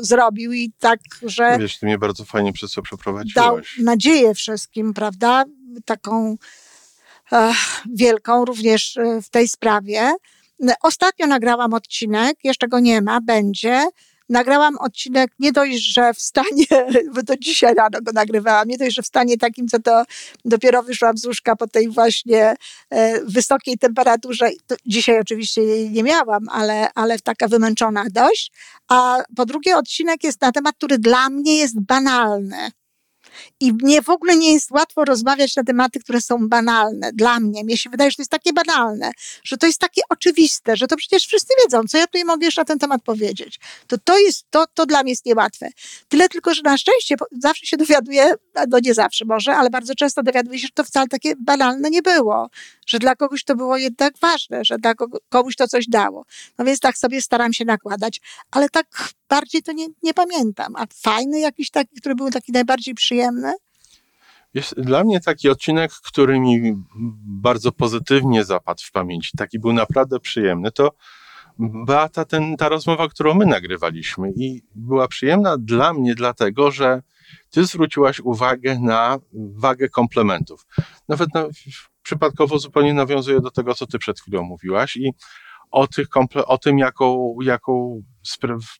[0.00, 1.58] zrobił i tak, że.
[1.58, 3.34] Wiesz, ty mnie bardzo fajnie przez to przeprowadziłaś.
[3.34, 5.44] Dał nadzieję wszystkim, prawda?
[5.84, 6.36] Taką
[7.94, 10.12] wielką również e, w tej sprawie.
[10.82, 13.82] Ostatnio nagrałam odcinek, jeszcze go nie ma, będzie
[14.30, 16.66] nagrałam odcinek nie dość, że w stanie,
[17.14, 20.04] bo to dzisiaj rano go nagrywałam, nie dość, że w stanie takim, co to
[20.44, 22.54] dopiero wyszłam z łóżka po tej właśnie
[22.90, 24.50] e, wysokiej temperaturze.
[24.86, 28.52] Dzisiaj oczywiście jej nie miałam, ale, ale taka wymęczona dość.
[28.88, 32.70] A po drugie odcinek jest na temat, który dla mnie jest banalny.
[33.60, 37.10] I mnie w ogóle nie jest łatwo rozmawiać na tematy, które są banalne.
[37.12, 37.64] Dla mnie.
[37.64, 39.12] Mnie się wydaje, że to jest takie banalne,
[39.44, 42.60] że to jest takie oczywiste, że to przecież wszyscy wiedzą, co ja tutaj mogę jeszcze
[42.60, 43.60] na ten temat powiedzieć.
[43.86, 45.68] To to jest, to, to dla mnie jest niełatwe.
[46.08, 48.34] Tyle tylko, że na szczęście zawsze się dowiaduję,
[48.68, 52.02] no nie zawsze może, ale bardzo często dowiaduję się, że to wcale takie banalne nie
[52.02, 52.50] było.
[52.86, 54.94] Że dla kogoś to było jednak ważne, że dla
[55.28, 56.24] kogoś to coś dało.
[56.58, 58.20] No więc tak sobie staram się nakładać,
[58.50, 58.86] ale tak
[59.30, 60.76] bardziej to nie, nie pamiętam.
[60.76, 63.52] A fajny jakiś taki, który był taki najbardziej przyjemny?
[64.54, 66.74] Jest dla mnie taki odcinek, który mi
[67.42, 70.90] bardzo pozytywnie zapadł w pamięci, taki był naprawdę przyjemny, to
[71.58, 77.02] Beata, ten, ta rozmowa, którą my nagrywaliśmy i była przyjemna dla mnie dlatego, że
[77.50, 80.66] ty zwróciłaś uwagę na wagę komplementów.
[81.08, 81.46] Nawet na,
[82.02, 85.12] przypadkowo zupełnie nawiązuję do tego, co ty przed chwilą mówiłaś i
[85.70, 86.06] o, tych
[86.46, 88.02] o tym, jaką, jaką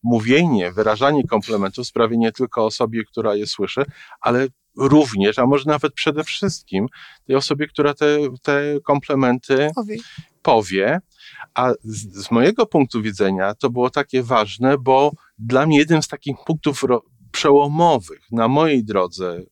[0.03, 3.85] mówienie, wyrażanie komplementów sprawi nie tylko osobie, która je słyszy,
[4.21, 6.87] ale również, a może nawet przede wszystkim
[7.27, 9.97] tej osobie, która te, te komplementy powie.
[10.43, 11.01] powie.
[11.55, 16.09] A z, z, mojego punktu widzenia to było takie ważne, bo dla mnie jednym z
[16.09, 16.83] takich punktów
[17.33, 19.43] przełomowych na mojej drodze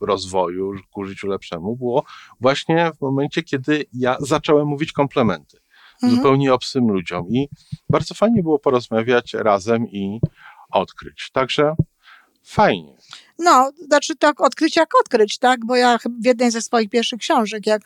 [0.00, 2.04] rozwoju ku życiu lepszemu było
[2.40, 5.61] właśnie w momencie, kiedy ja zacząłem mówić komplementy
[6.02, 6.16] mhm.
[6.16, 7.28] zupełnie obcym ludziom.
[7.28, 7.48] I
[7.90, 10.20] bardzo fajnie było porozmawiać razem i
[10.70, 11.30] odkryć.
[11.32, 11.74] Także
[12.42, 12.96] fajnie.
[13.42, 15.64] No, znaczy tak odkryć jak odkryć, tak?
[15.64, 17.82] Bo ja w jednej ze swoich pierwszych książek, jak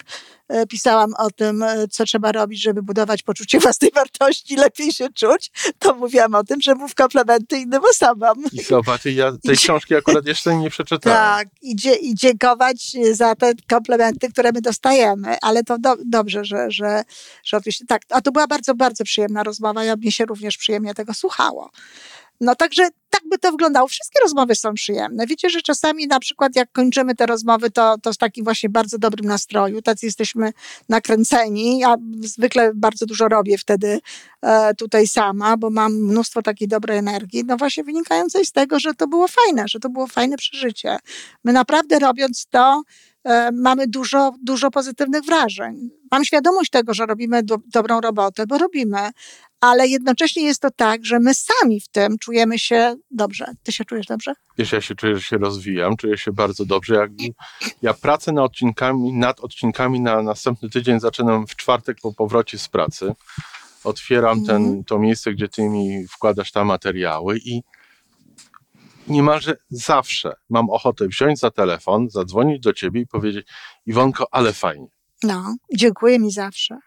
[0.49, 5.09] e, pisałam o tym, e, co trzeba robić, żeby budować poczucie własnej wartości, lepiej się
[5.09, 8.45] czuć, to mówiłam o tym, że mów komplementy innym osobom.
[8.53, 11.19] I zobacz, ja tej I, książki akurat jeszcze nie przeczytałem.
[11.19, 16.71] Tak, i, i dziękować za te komplementy, które my dostajemy, ale to do, dobrze, że,
[16.71, 17.03] że,
[17.45, 18.03] że oczywiście tak.
[18.11, 21.71] A to była bardzo, bardzo przyjemna rozmowa, ja mnie się również przyjemnie tego słuchało.
[22.41, 23.89] No także tak by to wyglądało.
[23.89, 25.27] Wszystkie rozmowy są przyjemne.
[25.27, 28.99] Wiecie, że czasami na przykład jak kończymy te rozmowy, to, to w takim właśnie bardzo
[28.99, 30.53] dobrym nastroju, tacy jesteśmy
[30.89, 31.79] nakręceni.
[31.79, 34.01] Ja zwykle bardzo dużo robię wtedy
[34.43, 38.95] e, tutaj sama, bo mam mnóstwo takiej dobrej energii, no właśnie wynikającej z tego, że
[38.95, 40.99] to było fajne, że to było fajne przeżycie.
[41.45, 42.83] My naprawdę robiąc to,
[43.25, 45.91] e, mamy dużo, dużo pozytywnych wrażeń.
[46.11, 49.11] Mam świadomość tego, że robimy do, dobrą robotę, bo robimy,
[49.61, 53.47] ale jednocześnie jest to tak, że my sami w tym czujemy się dobrze.
[53.63, 54.33] Ty się czujesz dobrze?
[54.59, 56.95] Wiesz, ja się czuję, że się rozwijam, czuję się bardzo dobrze.
[56.95, 57.11] Jak,
[57.83, 62.69] ja pracę nad odcinkami, nad odcinkami na następny tydzień zaczynam w czwartek po powrocie z
[62.69, 63.15] pracy.
[63.85, 64.85] otwieram ten, mhm.
[64.85, 67.63] to miejsce, gdzie ty mi wkładasz te materiały i
[69.09, 73.49] niemalże zawsze mam ochotę wziąć za telefon, zadzwonić do ciebie i powiedzieć
[73.87, 74.87] Iwonko, ale fajnie.
[75.23, 76.79] No, dziękuję mi zawsze.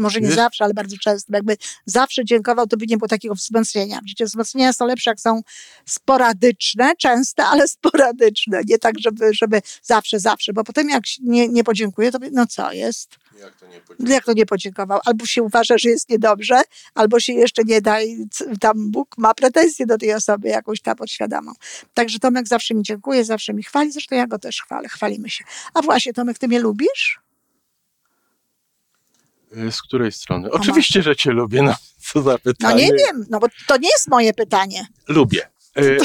[0.00, 0.36] Może nie Wiesz?
[0.36, 1.32] zawsze, ale bardzo często.
[1.34, 4.00] Jakby zawsze dziękował, to by nie było takiego wzmocnienia.
[4.02, 5.42] Widzicie, wzmocnienia są lepsze, jak są
[5.84, 8.60] sporadyczne, częste, ale sporadyczne.
[8.66, 12.72] Nie tak, żeby, żeby zawsze, zawsze, bo potem jak nie, nie podziękuję, to no co
[12.72, 13.16] jest?
[13.40, 14.12] Jak to, nie podziękował?
[14.14, 15.00] jak to nie podziękował?
[15.04, 16.62] Albo się uważa, że jest niedobrze,
[16.94, 18.28] albo się jeszcze nie da i
[18.60, 21.52] tam Bóg ma pretensje do tej osoby, jakąś tam podświadomą.
[21.94, 25.44] Także Tomek zawsze mi dziękuję, zawsze mi chwali, zresztą ja go też chwalę, chwalimy się.
[25.74, 27.20] A właśnie, Tomek, ty mnie lubisz?
[29.56, 30.50] Y, z której strony?
[30.50, 31.62] Oczywiście, że cię lubię.
[31.62, 31.74] No,
[32.12, 32.74] co za pytanie.
[32.74, 34.86] No nie wiem, no bo to nie jest moje pytanie.
[35.08, 35.48] Lubię.
[35.78, 35.98] Y,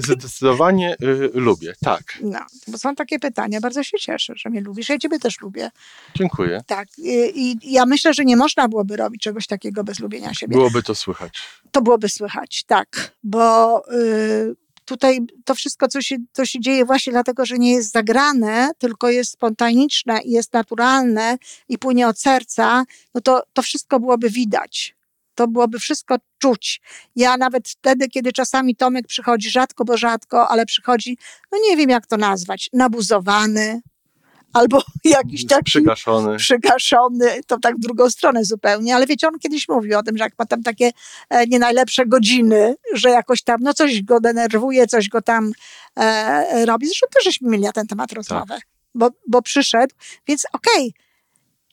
[0.06, 2.18] zdecydowanie y, lubię, tak.
[2.22, 2.38] No,
[2.68, 3.60] bo są takie pytania.
[3.60, 4.88] Bardzo się cieszę, że mnie lubisz.
[4.88, 5.70] Ja ciebie też lubię.
[6.14, 6.62] Dziękuję.
[6.66, 6.88] Tak.
[6.98, 10.56] I, i ja myślę, że nie można byłoby robić czegoś takiego bez lubienia siebie.
[10.56, 11.42] Byłoby to słychać.
[11.70, 13.12] To byłoby słychać, tak.
[13.24, 14.56] Bo y,
[14.90, 19.10] tutaj to wszystko, co się, co się dzieje właśnie dlatego, że nie jest zagrane, tylko
[19.10, 21.38] jest spontaniczne i jest naturalne
[21.68, 22.84] i płynie od serca,
[23.14, 24.94] no to, to wszystko byłoby widać.
[25.34, 26.80] To byłoby wszystko czuć.
[27.16, 31.18] Ja nawet wtedy, kiedy czasami Tomek przychodzi, rzadko, bo rzadko, ale przychodzi,
[31.52, 33.80] no nie wiem jak to nazwać, nabuzowany,
[34.52, 36.36] albo jakiś taki przygaszony.
[36.36, 40.24] przygaszony, to tak w drugą stronę zupełnie, ale wiecie, on kiedyś mówił o tym, że
[40.24, 40.90] jak ma tam takie
[41.30, 45.52] e, nie najlepsze godziny, że jakoś tam, no coś go denerwuje, coś go tam
[45.96, 46.86] e, robi.
[46.86, 48.66] Zresztą też żeśmy mieli na ten temat rozmowę, tak.
[48.94, 49.94] bo, bo przyszedł,
[50.28, 51.09] więc okej, okay,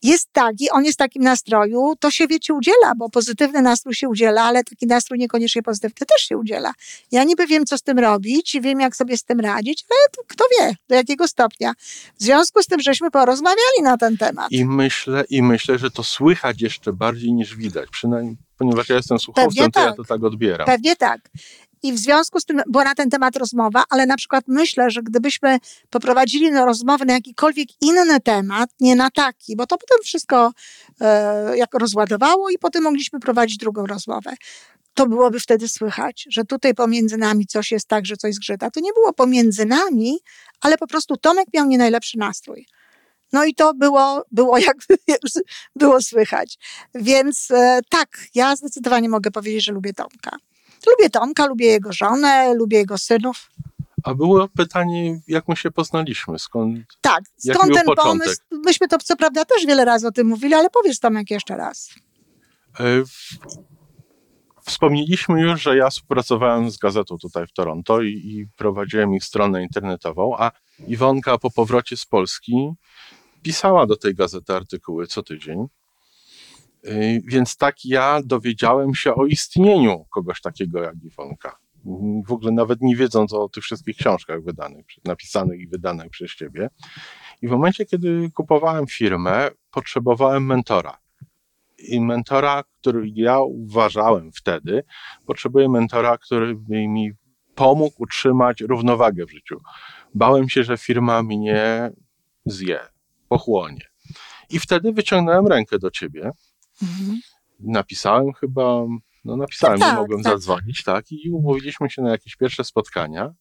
[0.04, 4.10] jest taki, on jest w takim nastroju, to się wiecie udziela, bo pozytywny nastrój się
[4.10, 6.74] udziela, ale taki nastrój niekoniecznie pozytywny też się udziela.
[7.12, 10.26] Ja niby wiem, co z tym robić i wiem, jak sobie z tym radzić, ale
[10.28, 11.74] kto wie, do jakiego stopnia.
[12.20, 14.52] W związku z tym, żeśmy porozmawiali na ten temat.
[14.52, 19.20] I myślę, i myślę, że to słychać jeszcze bardziej niż widać, przynajmniej ponieważ ja jestem
[19.20, 19.86] słuchowcem, Pewnie to tak.
[19.86, 20.66] ja to tak odbieram.
[20.66, 21.30] Pewnie tak.
[21.84, 25.04] I w związku z tym była na ten temat rozmowa, ale na przykład myślę, że
[25.04, 25.58] gdybyśmy
[25.90, 30.52] poprowadzili rozmowę na jakikolwiek inny temat, nie na taki, bo to potem wszystko
[31.02, 34.34] e, jako rozładowało i potem mogliśmy prowadzić drugą rozmowę.
[34.94, 38.72] To byłoby wtedy słychać, że tutaj pomiędzy nami coś jest tak, że coś zgrzyta.
[38.72, 40.20] To nie było pomiędzy nami,
[40.62, 42.66] ale po prostu Tomek miał nie najlepszy nastrój.
[43.34, 44.78] No i to było, było jak
[45.76, 46.58] było słychać.
[46.96, 50.38] Więc e, tak, ja zdecydowanie mogę powiedzieć, że lubię Tomka.
[50.88, 53.50] Lubię Tomka, lubię jego żonę, lubię jego synów.
[54.04, 56.40] A było pytanie, jak my się poznaliśmy?
[56.40, 56.80] Skąd?
[57.02, 58.04] Tak, skąd ten początek?
[58.06, 58.42] pomysł?
[58.52, 61.90] Myśmy to co prawda też wiele razy o tym mówili, ale powiedz Tomek jeszcze raz.
[62.80, 62.84] E,
[64.66, 69.64] wspomnieliśmy już, że ja współpracowałem z gazetą tutaj w Toronto i, i prowadziłem ich stronę
[69.64, 70.52] internetową, a
[70.88, 72.72] Iwonka po powrocie z Polski
[73.42, 75.68] pisała do tej gazety artykuły co tydzień.
[76.86, 81.58] Y, więc tak ja dowiedziałem się o istnieniu kogoś takiego jak Iwonka.
[82.26, 86.70] W ogóle nawet nie wiedząc o tych wszystkich książkach wydanych, napisanych i wydanych przez ciebie.
[87.42, 90.98] I w momencie, kiedy kupowałem firmę, potrzebowałem mentora.
[91.78, 94.84] I mentora, który ja uważałem wtedy,
[95.26, 97.12] potrzebuję mentora, który by mi
[97.56, 99.62] pomógł utrzymać równowagę w życiu.
[100.16, 101.92] Bałem się, że firma mnie
[102.46, 102.80] zje,
[103.30, 103.86] pochłonie.
[104.50, 106.32] I wtedy wyciągnąłem rękę do ciebie
[106.84, 107.20] Mhm.
[107.60, 108.86] Napisałem chyba,
[109.26, 110.34] no napisałem, tak, że mogłem tak.
[110.34, 113.34] zadzwonić, tak, i umówiliśmy się na jakieś pierwsze spotkania.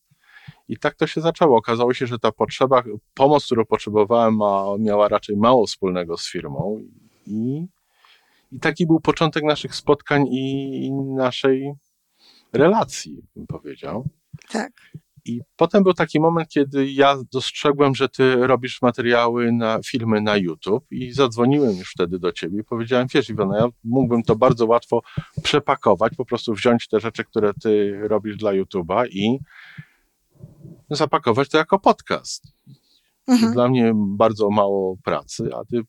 [0.68, 1.56] I tak to się zaczęło.
[1.58, 2.82] Okazało się, że ta potrzeba,
[3.14, 6.80] pomoc, którą potrzebowałem, ma, miała raczej mało wspólnego z firmą.
[7.26, 7.66] I,
[8.52, 11.72] I taki był początek naszych spotkań i naszej
[12.52, 14.08] relacji, bym powiedział.
[14.48, 14.72] Tak.
[15.26, 20.36] I potem był taki moment, kiedy ja dostrzegłem, że ty robisz materiały na filmy na
[20.36, 24.66] YouTube i zadzwoniłem już wtedy do ciebie i powiedziałem, wiesz Iwona, ja mógłbym to bardzo
[24.66, 25.02] łatwo
[25.42, 29.38] przepakować, po prostu wziąć te rzeczy, które ty robisz dla YouTube'a i
[30.90, 32.52] zapakować to jako podcast.
[33.28, 33.52] Mhm.
[33.52, 35.80] Dla mnie bardzo mało pracy, a ty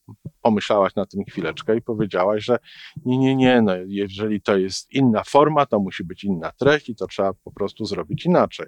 [0.42, 2.58] pomyślałaś na tym chwileczkę i powiedziałaś, że
[3.06, 6.96] nie, nie, nie, no jeżeli to jest inna forma, to musi być inna treść i
[6.96, 8.68] to trzeba po prostu zrobić inaczej.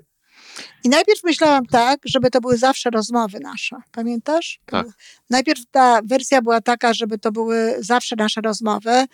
[0.83, 3.75] I najpierw myślałam tak, żeby to były zawsze rozmowy nasze.
[3.91, 4.59] Pamiętasz?
[4.65, 4.87] Tak.
[5.29, 9.05] Najpierw ta wersja była taka, żeby to były zawsze nasze rozmowy,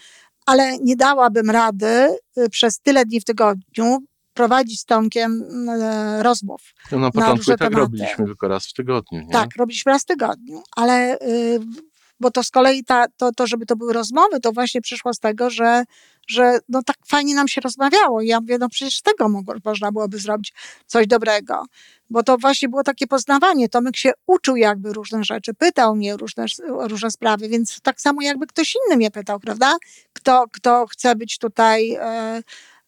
[0.45, 3.97] ale nie dałabym rady y, przez tyle dni w tygodniu
[4.33, 6.61] prowadzić z Tomkiem y, rozmów.
[6.91, 7.75] No na początku na tak tematy.
[7.75, 9.21] robiliśmy tylko raz w tygodniu.
[9.21, 9.33] Nie?
[9.33, 11.59] Tak, robiliśmy raz w tygodniu, ale y,
[12.19, 15.19] bo to z kolei ta, to, to, żeby to były rozmowy, to właśnie przyszło z
[15.19, 15.83] tego, że,
[16.27, 18.21] że no tak fajnie nam się rozmawiało.
[18.21, 20.53] I ja mówię, no przecież z tego mogło, można byłoby zrobić
[20.87, 21.65] coś dobrego.
[22.09, 23.69] Bo to właśnie było takie poznawanie.
[23.69, 28.47] Tomek się uczył jakby różne rzeczy, pytał mnie różne, różne sprawy, więc tak samo jakby
[28.47, 29.77] ktoś inny mnie pytał, prawda?
[30.13, 31.91] Kto, kto chce być tutaj...
[31.91, 32.41] E,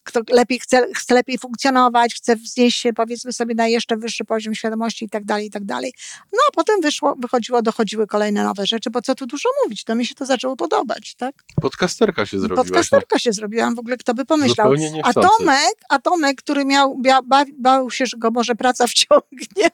[0.08, 4.54] kto lepiej chce, chce lepiej funkcjonować, chce wznieść się powiedzmy sobie na jeszcze wyższy poziom
[4.54, 5.92] świadomości i tak dalej, i tak dalej.
[6.32, 9.94] No a potem wyszło, wychodziło, dochodziły kolejne nowe rzeczy, bo co tu dużo mówić, to
[9.94, 11.34] mi się to zaczęło podobać, tak?
[11.60, 12.64] Podcasterka się zrobiła.
[12.64, 14.72] Podcasterka się zrobiłam, w ogóle kto by pomyślał.
[15.02, 19.70] A Tomek, a Tomek, który miał, ba, bał się, że go może praca wciągnie,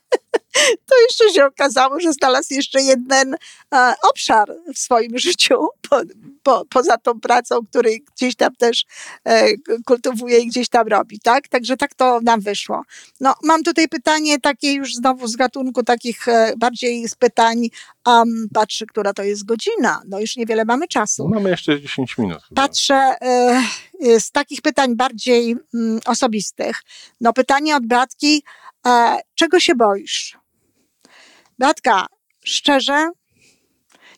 [0.89, 3.37] to jeszcze się okazało, że znalazł jeszcze jeden
[3.75, 6.01] e, obszar w swoim życiu, po,
[6.43, 8.85] po, poza tą pracą, który gdzieś tam też
[9.25, 9.49] e,
[9.87, 11.49] kultywuje i gdzieś tam robi, tak?
[11.49, 12.83] Także tak to nam wyszło.
[13.21, 17.69] No, mam tutaj pytanie takie już znowu z gatunku takich e, bardziej z pytań,
[18.07, 21.29] um, patrzę, która to jest godzina, no już niewiele mamy czasu.
[21.29, 22.43] No, mamy jeszcze 10 minut.
[22.49, 22.63] Chyba.
[22.63, 26.83] Patrzę e, z takich pytań bardziej mm, osobistych.
[27.21, 28.43] No pytanie od Bratki,
[28.87, 30.44] e, czego się boisz?
[31.59, 32.07] Beatka,
[32.45, 33.11] szczerze,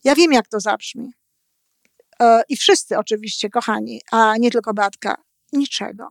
[0.05, 1.13] ja wiem, jak to zabrzmi.
[2.21, 5.23] E, I wszyscy oczywiście, kochani, a nie tylko Beatka,
[5.53, 6.09] niczego.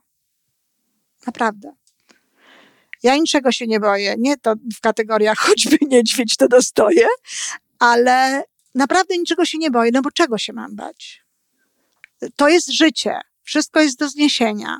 [1.27, 1.75] Naprawdę.
[3.03, 4.15] Ja niczego się nie boję.
[4.17, 7.07] Nie to w kategoriach choćby niedźwiedź to dostoję,
[7.79, 8.43] ale
[8.75, 9.91] naprawdę niczego się nie boję.
[9.93, 11.23] No bo czego się mam bać?
[12.35, 13.19] To jest życie.
[13.43, 14.79] Wszystko jest do zniesienia.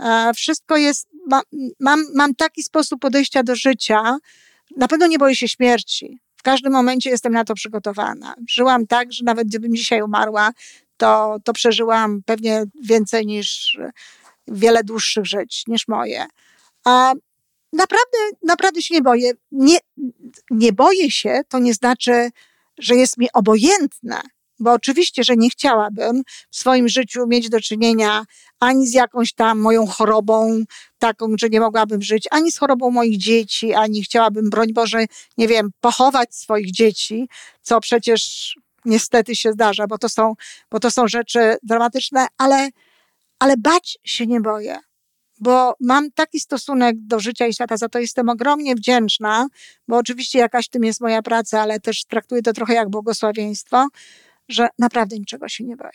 [0.00, 1.08] E, wszystko jest,
[1.80, 4.18] mam, mam taki sposób podejścia do życia,
[4.78, 6.18] na pewno nie boję się śmierci.
[6.36, 8.34] W każdym momencie jestem na to przygotowana.
[8.50, 10.50] Żyłam tak, że nawet gdybym dzisiaj umarła,
[10.96, 13.78] to, to przeżyłam pewnie więcej niż
[14.48, 16.26] wiele dłuższych żyć niż moje.
[16.84, 17.12] A
[17.72, 19.32] naprawdę, naprawdę się nie boję.
[19.52, 19.78] Nie,
[20.50, 22.30] nie boję się, to nie znaczy,
[22.78, 24.20] że jest mi obojętne
[24.60, 28.24] bo oczywiście, że nie chciałabym w swoim życiu mieć do czynienia
[28.60, 30.64] ani z jakąś tam moją chorobą,
[30.98, 35.04] taką, że nie mogłabym żyć, ani z chorobą moich dzieci, ani chciałabym, broń Boże,
[35.38, 37.28] nie wiem, pochować swoich dzieci,
[37.62, 38.54] co przecież
[38.84, 40.34] niestety się zdarza, bo to są,
[40.70, 42.68] bo to są rzeczy dramatyczne, ale,
[43.38, 44.78] ale bać się nie boję.
[45.40, 49.46] Bo mam taki stosunek do życia i świata, za to jestem ogromnie wdzięczna,
[49.88, 53.88] bo oczywiście jakaś tym jest moja praca, ale też traktuję to trochę jak błogosławieństwo,
[54.48, 55.90] że naprawdę niczego się nie boję.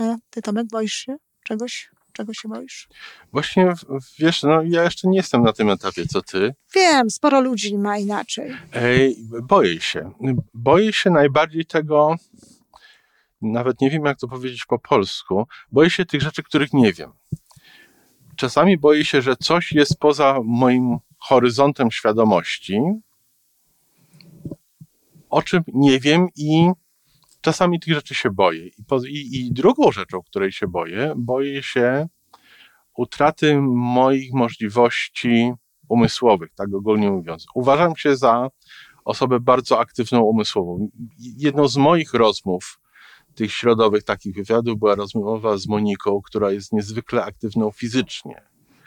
[0.00, 1.90] A ty, Tomek, boisz się czegoś?
[2.12, 2.88] Czego się boisz?
[3.32, 3.72] Właśnie,
[4.18, 6.54] wiesz, no ja jeszcze nie jestem na tym etapie, co ty.
[6.74, 8.56] Wiem, sporo ludzi ma inaczej.
[8.72, 10.12] Ej, boję się.
[10.54, 12.16] Boję się najbardziej tego,
[13.42, 17.12] nawet nie wiem, jak to powiedzieć po polsku, boję się tych rzeczy, których nie wiem.
[18.36, 22.80] Czasami boję się, że coś jest poza moim horyzontem świadomości,
[25.30, 26.70] o czym nie wiem i
[27.40, 28.66] czasami tych rzeczy się boję.
[28.66, 28.72] I,
[29.08, 32.08] i, I drugą rzeczą, której się boję, boję się
[32.96, 35.52] utraty moich możliwości
[35.88, 37.46] umysłowych, tak ogólnie mówiąc.
[37.54, 38.48] Uważam się za
[39.04, 40.78] osobę bardzo aktywną umysłowo.
[41.18, 42.80] Jedną z moich rozmów,
[43.34, 48.42] tych środowych takich wywiadów, była rozmowa z Moniką, która jest niezwykle aktywną fizycznie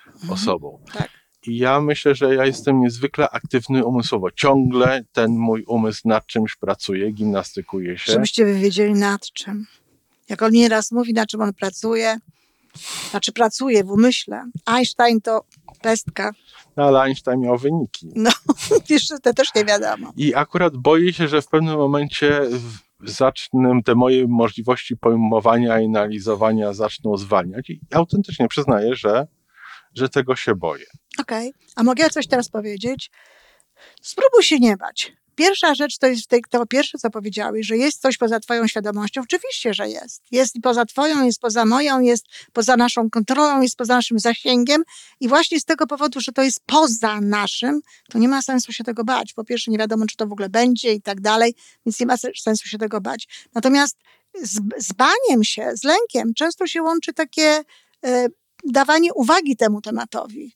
[0.08, 0.34] mhm.
[0.34, 0.84] osobą.
[0.93, 1.20] Tak.
[1.48, 4.32] Ja myślę, że ja jestem niezwykle aktywny umysłowo.
[4.32, 8.12] Ciągle ten mój umysł nad czymś pracuje, gimnastykuje się.
[8.12, 9.66] Żebyście wy wiedzieli nad czym.
[10.30, 12.18] Jak on nieraz mówi, na czym on pracuje,
[13.10, 14.46] znaczy pracuje w umyśle.
[14.66, 15.44] Einstein to
[15.82, 16.32] pestka.
[16.78, 18.12] No, ale Einstein miał wyniki.
[18.16, 18.32] No,
[18.89, 20.14] jeszcze to też nie wiadomo.
[20.18, 22.42] I akurat boję się, że w pewnym momencie
[23.04, 27.70] zacznę te moje możliwości pojmowania i analizowania zaczną zwalniać.
[27.70, 29.28] I autentycznie przyznaję, że
[29.96, 30.86] że tego się boję.
[31.20, 31.62] Okej, okay.
[31.76, 33.12] a mogę coś teraz powiedzieć?
[34.02, 35.14] Spróbuj się nie bać.
[35.36, 39.22] Pierwsza rzecz to jest to pierwsze, co powiedziałeś, że jest coś poza Twoją świadomością.
[39.22, 40.24] Oczywiście, że jest.
[40.32, 44.84] Jest poza Twoją, jest poza moją, jest poza naszą kontrolą, jest poza naszym zasięgiem.
[45.20, 48.84] I właśnie z tego powodu, że to jest poza naszym, to nie ma sensu się
[48.84, 49.34] tego bać.
[49.34, 52.16] Po pierwsze, nie wiadomo, czy to w ogóle będzie i tak dalej, więc nie ma
[52.18, 53.28] sensu się tego bać.
[53.56, 53.98] Natomiast
[54.42, 57.64] z, z baniem się, z lękiem często się łączy takie.
[58.64, 60.53] Dawanie uwagi temu tematowi.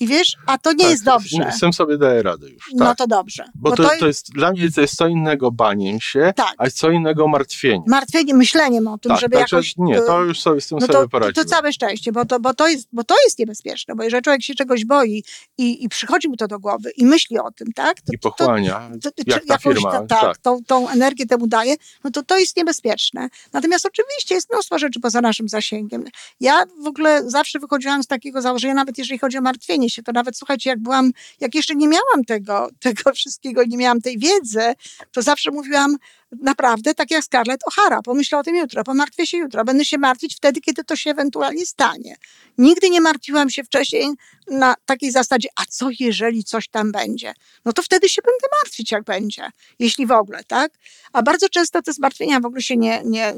[0.00, 1.52] I wiesz, a to nie tak, jest dobrze.
[1.56, 2.70] Z tym sobie daję radę już.
[2.72, 2.88] No tak.
[2.88, 3.44] No to dobrze.
[3.54, 6.54] Bo, bo to, to, jest, dla mnie to jest co innego baniem się, tak.
[6.58, 7.84] a co innego martwienie.
[7.86, 9.74] Martwienie, myśleniem o tym, tak, żeby tak, jakoś...
[9.76, 11.34] Nie, to już sobie z tym no to, sobie poradziłem.
[11.34, 14.42] To całe szczęście, bo to, bo, to jest, bo to jest niebezpieczne, bo jeżeli człowiek
[14.42, 15.24] się czegoś boi
[15.58, 18.00] i, i przychodzi mu to do głowy i myśli o tym, tak?
[18.00, 19.92] To, I pochłania, to, to, jak ta jakąś, firma.
[19.92, 20.38] Ta, tak, tak.
[20.38, 21.74] Tą, tą energię temu daje,
[22.04, 23.28] no to to jest niebezpieczne.
[23.52, 26.04] Natomiast oczywiście jest mnóstwo rzeczy poza naszym zasięgiem.
[26.40, 30.02] Ja w ogóle zawsze wychodziłam z takiego założenia, nawet jeżeli chodzi o martwienie rozwijanie się.
[30.02, 34.18] To nawet, słuchajcie, jak byłam, jak jeszcze nie miałam tego, tego wszystkiego, nie miałam tej
[34.18, 34.74] wiedzy,
[35.12, 35.96] to zawsze mówiłam,
[36.42, 40.36] naprawdę, tak jak Scarlett O'Hara, pomyślę o tym jutro, pomartwię się jutro, będę się martwić
[40.36, 42.16] wtedy, kiedy to się ewentualnie stanie.
[42.58, 44.08] Nigdy nie martwiłam się wcześniej
[44.50, 47.32] na takiej zasadzie, a co jeżeli coś tam będzie?
[47.64, 50.72] No to wtedy się będę martwić, jak będzie, jeśli w ogóle, tak?
[51.12, 53.34] A bardzo często te zmartwienia w ogóle się nie, nie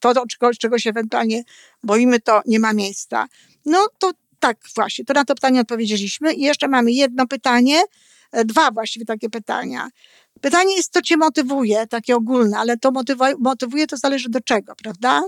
[0.00, 1.42] to, czego, czego się ewentualnie
[1.82, 3.26] boimy, to nie ma miejsca.
[3.64, 4.12] No to
[4.42, 6.32] tak właśnie, to na to pytanie odpowiedzieliśmy.
[6.32, 7.82] I jeszcze mamy jedno pytanie,
[8.32, 9.88] e, dwa właściwie takie pytania.
[10.40, 14.74] Pytanie jest, co cię motywuje, takie ogólne, ale to motywuje, motywuje to zależy do czego,
[14.82, 15.22] prawda?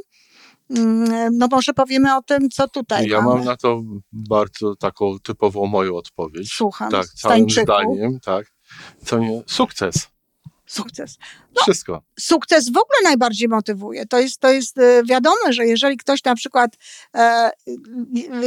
[0.71, 3.35] Mm, no może powiemy o tym, co tutaj Ja mamy.
[3.37, 6.53] mam na to bardzo taką typową moją odpowiedź.
[6.53, 6.91] Słucham.
[6.91, 7.65] Tak, całym Stańczyku.
[7.65, 8.47] zdaniem, tak.
[9.05, 10.09] Co nie, sukces.
[10.75, 11.17] Sukces.
[11.63, 12.03] Wszystko.
[12.21, 14.07] Sukces w ogóle najbardziej motywuje.
[14.07, 16.77] To jest, to jest e, wiadome, że jeżeli ktoś na przykład
[17.15, 17.51] e, e,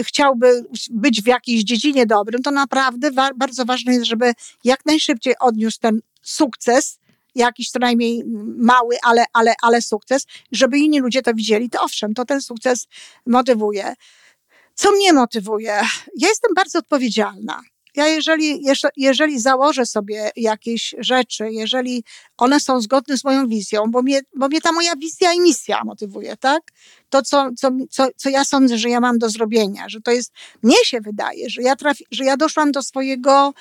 [0.03, 5.35] chciałby być w jakiejś dziedzinie dobrym, to naprawdę wa- bardzo ważne jest, żeby jak najszybciej
[5.39, 6.99] odniósł ten sukces,
[7.35, 8.23] jakiś co najmniej
[8.57, 12.87] mały, ale, ale, ale sukces, żeby inni ludzie to widzieli, to owszem, to ten sukces
[13.25, 13.93] motywuje.
[14.75, 15.81] Co mnie motywuje?
[16.17, 17.61] Ja jestem bardzo odpowiedzialna.
[17.97, 18.63] Ja jeżeli,
[18.97, 22.03] jeżeli założę sobie jakieś rzeczy, jeżeli
[22.37, 25.83] one są zgodne z moją wizją, bo mnie, bo mnie ta moja wizja i misja
[25.85, 26.61] motywuje, tak?
[27.09, 30.33] To, co, co, co, co ja sądzę, że ja mam do zrobienia, że to jest,
[30.63, 33.53] mnie się wydaje, że ja, trafi, że ja doszłam do swojego,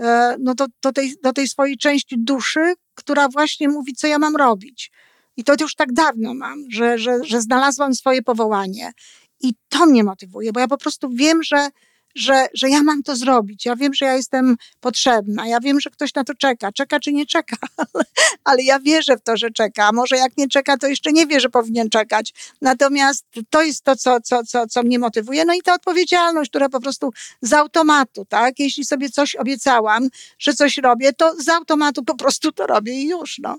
[0.00, 4.18] e, no do, do, tej, do tej swojej części duszy, która właśnie mówi, co ja
[4.18, 4.90] mam robić.
[5.36, 8.92] I to już tak dawno mam, że, że, że znalazłam swoje powołanie.
[9.40, 11.68] I to mnie motywuje, bo ja po prostu wiem, że,
[12.14, 13.66] że, że ja mam to zrobić.
[13.66, 15.46] Ja wiem, że ja jestem potrzebna.
[15.46, 16.72] Ja wiem, że ktoś na to czeka.
[16.72, 18.04] Czeka czy nie czeka, ale,
[18.44, 19.86] ale ja wierzę w to, że czeka.
[19.86, 22.34] A może jak nie czeka, to jeszcze nie wie, że powinien czekać.
[22.60, 25.44] Natomiast to jest to, co, co, co, co mnie motywuje.
[25.44, 27.10] No i ta odpowiedzialność, która po prostu
[27.42, 28.58] z automatu, tak?
[28.58, 30.08] Jeśli sobie coś obiecałam,
[30.38, 33.56] że coś robię, to z automatu po prostu to robię i już, no.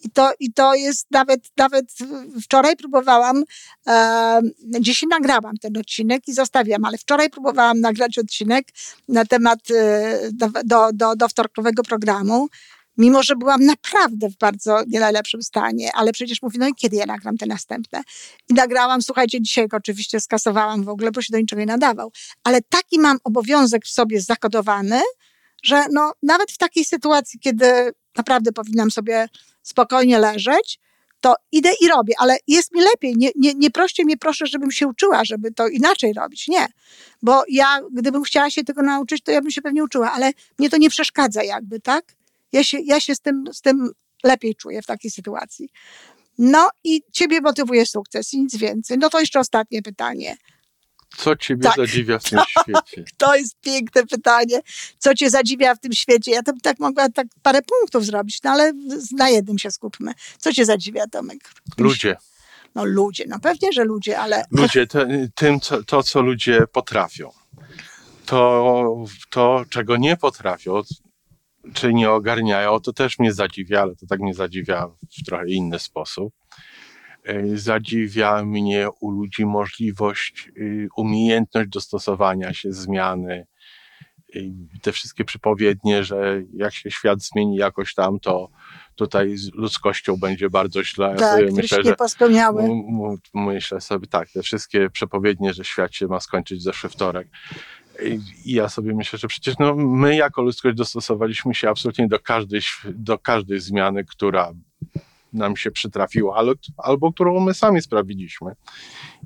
[0.00, 1.84] I to, I to jest nawet, nawet
[2.42, 3.44] wczoraj próbowałam,
[3.86, 4.40] e,
[4.80, 8.68] dzisiaj nagrałam ten odcinek i zostawiam, ale wczoraj próbowałam nagrać odcinek
[9.08, 12.48] na temat e, do, do, do, do wtorkowego programu,
[12.98, 16.96] mimo że byłam naprawdę w bardzo nie najlepszym stanie, ale przecież mówię, no i kiedy
[16.96, 18.02] ja nagram te następne?
[18.48, 22.12] I nagrałam, słuchajcie, dzisiaj go oczywiście skasowałam w ogóle, bo się do niczego nie nadawał,
[22.44, 25.00] ale taki mam obowiązek w sobie zakodowany,
[25.68, 29.28] że no, nawet w takiej sytuacji, kiedy naprawdę powinnam sobie
[29.62, 30.78] spokojnie leżeć,
[31.20, 33.14] to idę i robię, ale jest mi lepiej.
[33.16, 36.48] Nie, nie, nie proście mnie proszę, żebym się uczyła, żeby to inaczej robić.
[36.48, 36.66] Nie.
[37.22, 40.70] Bo ja, gdybym chciała się tego nauczyć, to ja bym się pewnie uczyła, ale mnie
[40.70, 42.04] to nie przeszkadza jakby, tak?
[42.52, 43.90] Ja się, ja się z, tym, z tym
[44.24, 45.68] lepiej czuję w takiej sytuacji.
[46.38, 48.98] No i ciebie motywuje sukces i nic więcej.
[48.98, 50.36] No to jeszcze ostatnie pytanie.
[51.16, 51.76] Co ciebie Tak.
[51.76, 53.04] zadziwia w tym świecie?
[53.16, 54.60] To jest piękne pytanie.
[54.98, 56.30] Co cię zadziwia w tym świecie?
[56.30, 58.72] Ja to bym tak mogła tak parę punktów zrobić, no ale
[59.16, 60.12] na jednym się skupmy.
[60.38, 61.50] Co cię zadziwia, Tomek?
[61.78, 62.16] Ludzie.
[62.74, 67.30] No ludzie, no pewnie, że ludzie, ale Ludzie, te, tym, co, to co ludzie potrafią.
[68.26, 70.82] To, to, czego nie potrafią,
[71.74, 74.88] czy nie ogarniają, to też mnie zadziwia, ale to tak mnie zadziwia
[75.20, 76.34] w trochę inny sposób.
[77.30, 83.46] Y, Zadziwia mnie u ludzi możliwość, y, umiejętność dostosowania się, zmiany.
[84.82, 88.48] Te wszystkie przypowiednie, że jak się świat zmieni jakoś tam, to
[88.94, 91.16] tutaj z ludzkością będzie bardzo źle.
[91.18, 91.96] Tak, myślę, że
[93.34, 97.28] Myślę sobie tak, te wszystkie przepowiednie, że świat się ma skończyć zeszły wtorek.
[98.44, 102.60] I ja sobie myślę, że przecież no, my jako ludzkość dostosowaliśmy się absolutnie do każdej,
[102.84, 104.52] do każdej zmiany, która
[105.32, 108.52] nam się przytrafiła, ale, albo którą my sami sprawiliśmy.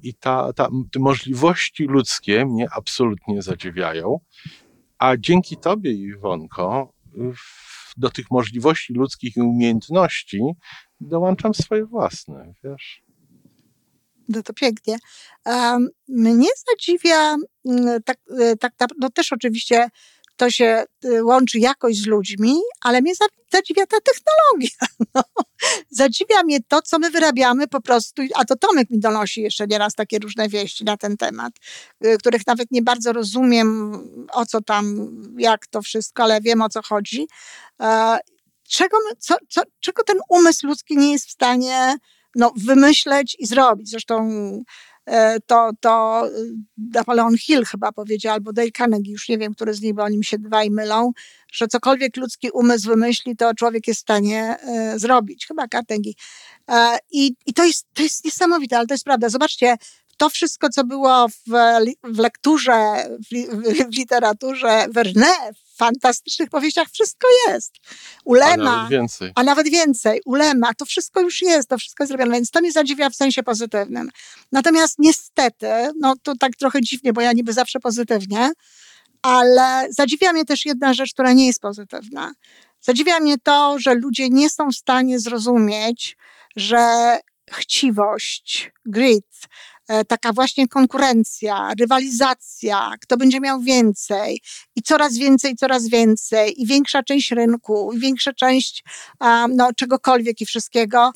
[0.02, 4.20] I ta, ta, te możliwości ludzkie mnie absolutnie zadziwiają.
[4.98, 6.92] A dzięki tobie, Iwonko,
[7.96, 10.40] do tych możliwości ludzkich i umiejętności
[11.00, 13.02] dołączam swoje własne, wiesz?
[14.28, 14.98] No to pięknie.
[16.08, 19.88] Mnie zadziwia, mm, tak, e, tak, no też oczywiście
[20.42, 24.78] to się y, łączy jakoś z ludźmi, ale mnie za- zadziwia ta technologia.
[25.14, 25.22] No.
[25.90, 29.94] Zadziwia mnie to, co my wyrabiamy po prostu, a to Tomek mi donosi jeszcze nieraz
[29.94, 31.52] takie różne wieści na ten temat,
[32.06, 33.98] y, których nawet nie bardzo rozumiem,
[34.32, 37.28] o co tam, jak to wszystko, ale wiem o co chodzi.
[37.80, 38.18] E,
[38.68, 41.96] Czego, co, co, czego ten umysł ludzki nie jest w stanie
[42.34, 43.90] no, wymyśleć i zrobić.
[43.90, 44.28] Zresztą
[45.46, 49.82] to, to y, Napoleon Hill chyba powiedział, albo Dale Carnegie, już nie wiem, który z
[49.82, 51.12] nich, bo oni się dwaj mylą,
[51.52, 55.46] że cokolwiek ludzki umysł wymyśli, to człowiek jest w stanie e, zrobić.
[55.46, 56.12] Chyba Carnegie.
[56.68, 59.28] E, I, i to, jest, to jest niesamowite, ale to jest prawda.
[59.28, 59.76] Zobaczcie,
[60.22, 61.34] to wszystko, co było w,
[62.04, 63.56] w lekturze, w,
[63.90, 67.74] w literaturze Verne, w fantastycznych powieściach, wszystko jest.
[68.24, 68.70] Ulema.
[68.70, 69.32] A nawet więcej.
[69.34, 70.20] A nawet więcej.
[70.24, 73.42] Ulema, to wszystko już jest, to wszystko jest zrobione, więc to mnie zadziwia w sensie
[73.42, 74.10] pozytywnym.
[74.52, 78.52] Natomiast niestety, no to tak trochę dziwnie, bo ja niby zawsze pozytywnie,
[79.22, 82.32] ale zadziwia mnie też jedna rzecz, która nie jest pozytywna.
[82.80, 86.16] Zadziwia mnie to, że ludzie nie są w stanie zrozumieć,
[86.56, 87.18] że
[87.50, 89.26] chciwość, grit,
[90.08, 94.40] taka właśnie konkurencja, rywalizacja, kto będzie miał więcej
[94.76, 98.84] i coraz więcej, coraz więcej i większa część rynku, i większa część
[99.48, 101.12] no, czegokolwiek i wszystkiego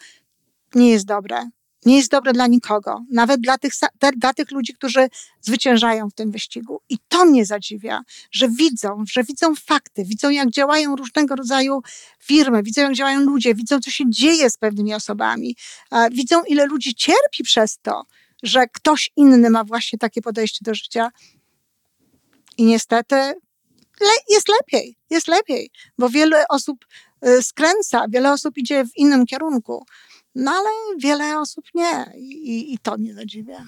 [0.75, 1.51] nie jest dobre
[1.87, 3.73] nie jest dobre dla nikogo, nawet dla tych,
[4.17, 5.09] dla tych ludzi, którzy
[5.41, 6.81] zwyciężają w tym wyścigu.
[6.89, 8.01] I to mnie zadziwia,
[8.31, 11.83] że widzą, że widzą fakty, widzą jak działają różnego rodzaju
[12.19, 15.57] firmy, widzą jak działają ludzie, widzą co się dzieje z pewnymi osobami,
[16.13, 18.03] widzą ile ludzi cierpi przez to,
[18.43, 21.11] że ktoś inny ma właśnie takie podejście do życia.
[22.59, 23.35] I niestety
[24.29, 26.87] jest lepiej, jest lepiej, bo wiele osób
[27.27, 29.85] y, skręca, wiele osób idzie w innym kierunku.
[30.35, 30.69] No ale
[30.99, 33.65] wiele osób nie i, i to mnie zadziwia.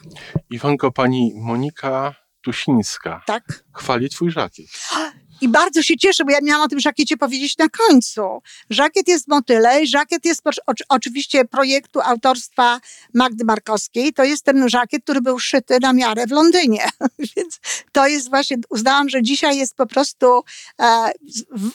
[0.51, 3.65] Iwonko, pani Monika Tusińska tak?
[3.75, 4.67] chwali twój żakiet.
[5.41, 8.23] I bardzo się cieszę, bo ja miałam o tym żakiecie powiedzieć na końcu.
[8.71, 10.43] Żakiet jest motyle, żakiet jest
[10.89, 12.81] oczywiście projektu autorstwa
[13.15, 14.13] Magdy Markowskiej.
[14.13, 16.89] To jest ten żakiet, który był szyty na miarę w Londynie.
[17.37, 17.61] Więc
[17.93, 20.43] to jest właśnie, uznałam, że dzisiaj jest po prostu
[20.81, 21.11] e,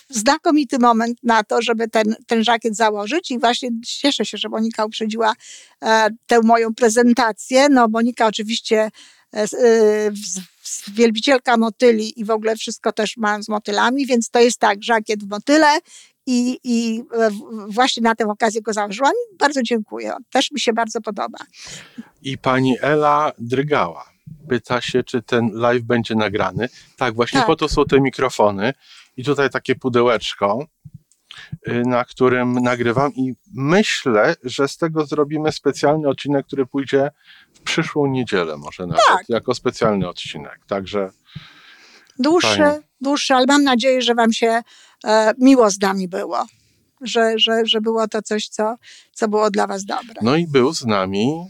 [0.09, 4.86] znakomity moment na to, żeby ten, ten żakiet założyć i właśnie cieszę się, że Monika
[4.86, 5.34] uprzedziła
[5.84, 7.70] e, tę moją prezentację.
[7.70, 8.91] No Monika oczywiście
[10.88, 15.23] wielbicielka motyli i w ogóle wszystko też mam z motylami, więc to jest tak, żakiet
[15.23, 15.79] w motyle
[16.25, 17.29] i, i e,
[17.67, 20.13] właśnie na tę okazję go założyłam bardzo dziękuję.
[20.31, 21.39] Też mi się bardzo podoba.
[22.21, 24.13] I pani Ela Drygała
[24.49, 26.69] pyta się, czy ten live będzie nagrany.
[26.97, 27.47] Tak, właśnie tak.
[27.47, 28.73] po to są te mikrofony
[29.17, 30.82] i tutaj takie pudełeczko y,
[31.67, 37.11] na którym nagrywam i myślę, że z tego zrobimy specjalny odcinek, który pójdzie
[37.63, 39.29] przyszłą niedzielę może nawet, tak.
[39.29, 40.59] jako specjalny odcinek.
[40.67, 41.09] Także
[42.19, 42.79] dłuższy, fajnie.
[43.01, 44.61] dłuższy, ale mam nadzieję, że wam się
[45.05, 46.45] e, miło z nami było.
[47.01, 48.75] Że, że, że było to coś, co,
[49.13, 50.15] co było dla was dobre.
[50.21, 51.47] No i był z nami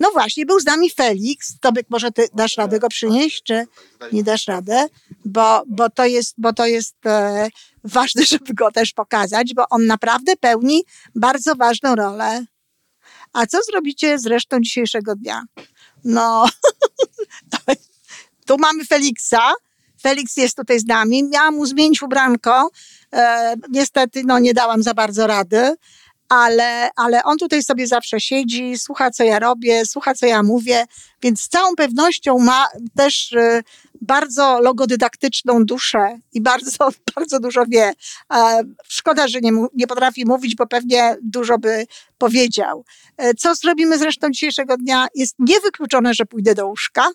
[0.00, 1.58] no właśnie, był z nami Felix.
[1.60, 3.66] Tobie może ty dasz radę go przynieść, czy
[4.12, 4.88] nie dasz radę?
[5.24, 7.48] Bo, bo to jest, bo to jest e,
[7.84, 10.84] ważne, żeby go też pokazać, bo on naprawdę pełni
[11.14, 12.44] bardzo ważną rolę
[13.34, 15.42] a co zrobicie z resztą dzisiejszego dnia?
[16.04, 16.48] No,
[18.46, 19.52] tu mamy Feliksa.
[20.02, 21.24] Felix jest tutaj z nami.
[21.24, 22.70] Miałam mu zmienić ubranko.
[23.12, 25.76] E, niestety, no, nie dałam za bardzo rady
[26.28, 30.84] ale, ale on tutaj sobie zawsze siedzi, słucha, co ja robię, słucha, co ja mówię,
[31.22, 32.66] więc z całą pewnością ma
[32.96, 33.62] też y,
[34.00, 37.92] bardzo logodydaktyczną duszę i bardzo, bardzo dużo wie.
[38.88, 41.86] Szkoda, że nie, nie potrafi mówić, bo pewnie dużo by
[42.18, 42.84] powiedział.
[43.16, 45.06] E, co zrobimy z resztą dzisiejszego dnia?
[45.14, 47.10] Jest niewykluczone, że pójdę do łóżka.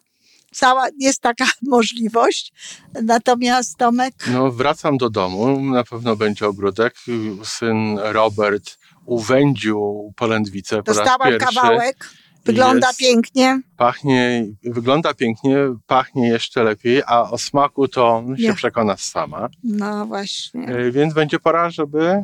[0.52, 2.54] Cała, jest taka możliwość.
[3.04, 4.14] Natomiast Tomek.
[4.32, 5.62] No, wracam do domu.
[5.62, 6.96] Na pewno będzie ogródek.
[7.44, 8.79] Syn Robert
[9.10, 11.56] uwędził polędwicę po Dostałam raz pierwszy.
[11.56, 12.10] kawałek.
[12.46, 13.62] Wygląda jest, pięknie.
[13.78, 15.58] Pachnie, wygląda pięknie,
[15.88, 18.54] pachnie jeszcze lepiej, a o smaku to się Nie.
[18.54, 19.50] przekona sama.
[19.64, 20.68] No właśnie.
[20.68, 22.24] E, więc będzie pora, żeby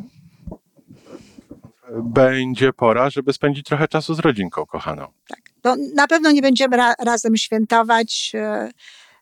[2.02, 5.06] będzie pora, żeby spędzić trochę czasu z rodzinką kochaną.
[5.28, 5.40] Tak.
[5.62, 8.70] To na pewno nie będziemy ra razem świętować e,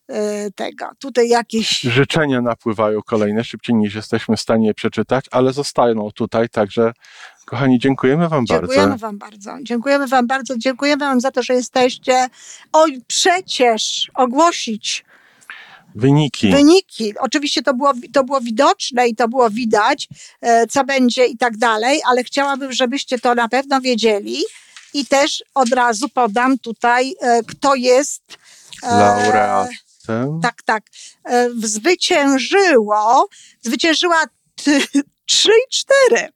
[0.08, 0.90] e, tego.
[0.98, 1.80] Tutaj jakieś.
[1.80, 6.92] Życzenia napływają kolejne szybciej niż jesteśmy w stanie przeczytać, ale zostają tutaj, także
[7.44, 8.66] Kochani, dziękujemy Wam bardzo.
[8.66, 9.56] Dziękujemy Wam bardzo.
[9.62, 10.58] Dziękujemy Wam bardzo.
[10.58, 12.28] Dziękujemy Wam za to, że jesteście.
[12.72, 15.04] Oj, przecież ogłosić
[15.94, 16.50] Wyniki.
[16.50, 17.14] Wyniki.
[17.18, 20.08] Oczywiście to było, to było widoczne i to było widać,
[20.40, 24.38] e, co będzie i tak dalej, ale chciałabym, żebyście to na pewno wiedzieli.
[24.94, 28.22] I też od razu podam tutaj, e, kto jest.
[28.82, 30.40] E, Laureatem.
[30.42, 30.82] Tak, tak.
[31.56, 33.28] Zwyciężyło,
[33.62, 34.24] zwyciężyła
[35.26, 36.28] trzy i cztery.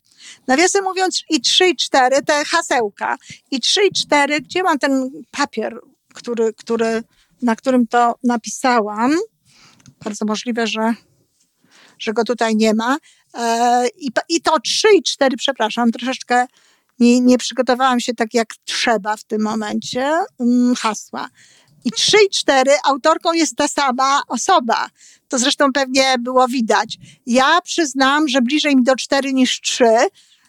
[0.46, 3.16] Nawiasem mówiąc, i 3 i 4, te hasełka,
[3.50, 5.80] i 3 i 4, gdzie mam ten papier,
[6.14, 7.02] który, który,
[7.42, 9.12] na którym to napisałam?
[10.04, 10.94] Bardzo możliwe, że,
[11.98, 12.96] że go tutaj nie ma.
[13.34, 16.46] E, i, I to 3 i 4, przepraszam, troszeczkę
[16.98, 21.28] nie, nie przygotowałam się tak jak trzeba w tym momencie, mm, hasła.
[21.84, 24.88] I 3 i 4 autorką jest ta sama osoba.
[25.28, 26.98] To zresztą pewnie było widać.
[27.26, 29.84] Ja przyznam, że bliżej mi do 4 niż 3,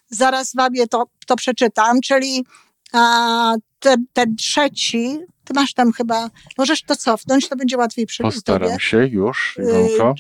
[0.09, 2.45] zaraz wam je to, to przeczytam, czyli
[2.93, 8.23] a, ten, ten trzeci, Ty masz tam chyba, możesz to cofnąć, to będzie łatwiej przy
[8.23, 8.79] Postaram tobie.
[8.79, 10.15] się już, Iwonko.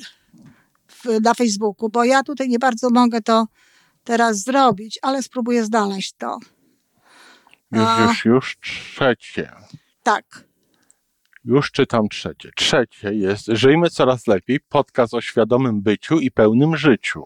[0.87, 3.47] w, na Facebooku, bo ja tutaj nie bardzo mogę to
[4.03, 6.37] teraz zrobić, ale spróbuję znaleźć to.
[7.71, 9.51] Już, a- już, już trzecie.
[10.03, 10.43] Tak.
[11.45, 12.51] Już czytam trzecie.
[12.55, 17.25] Trzecie jest Żyjmy coraz lepiej, podcast o świadomym byciu i pełnym życiu.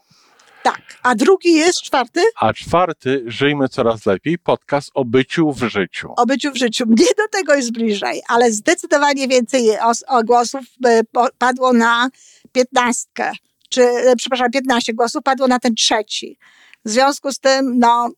[0.64, 0.82] Tak.
[1.04, 2.22] A drugi jest czwarty?
[2.36, 6.14] A czwarty Żyjmy coraz lepiej, podcast o byciu w życiu.
[6.18, 6.86] O byciu w życiu.
[6.88, 9.70] Mnie do tego jest bliżej, ale zdecydowanie więcej
[10.26, 11.02] głosów e,
[11.38, 12.10] padło na
[12.52, 13.32] piętnastkę.
[13.70, 16.38] Czy, e, przepraszam, 15 głosów padło na ten trzeci.
[16.86, 18.10] W związku z tym, no,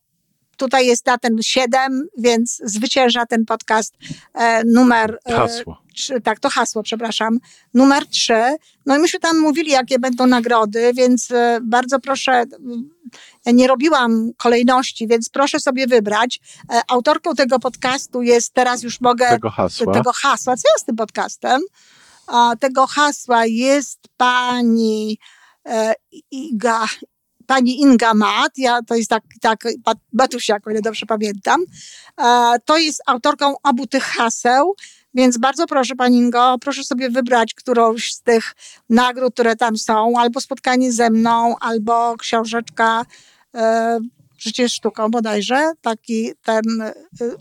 [0.58, 3.94] tutaj jest na ten 7, więc zwycięża ten podcast
[4.34, 5.78] e, numer e, Hasło.
[5.96, 7.40] trzy, tak, to hasło, przepraszam,
[7.74, 8.44] numer trzy.
[8.86, 12.44] No i myśmy tam mówili, jakie będą nagrody, więc e, bardzo proszę,
[13.46, 16.40] ja nie robiłam kolejności, więc proszę sobie wybrać.
[16.74, 19.94] E, Autorką tego podcastu jest, teraz już mogę, Tego hasła.
[19.94, 21.62] tego hasła, co ja z tym podcastem?
[22.28, 25.18] A, tego hasła jest pani
[25.66, 25.94] e,
[26.32, 26.86] Iga,
[27.48, 31.62] pani Inga Mat, ja, to jest tak, tak Bat- Batusiak, o ile dobrze pamiętam.
[32.22, 34.76] E, to jest autorką obu tych haseł,
[35.14, 38.56] więc bardzo proszę Pani Ingo, proszę sobie wybrać którąś z tych
[38.90, 43.06] nagród, które tam są, albo spotkanie ze mną, albo książeczka
[44.60, 46.64] jest sztuką bodajże, taki ten,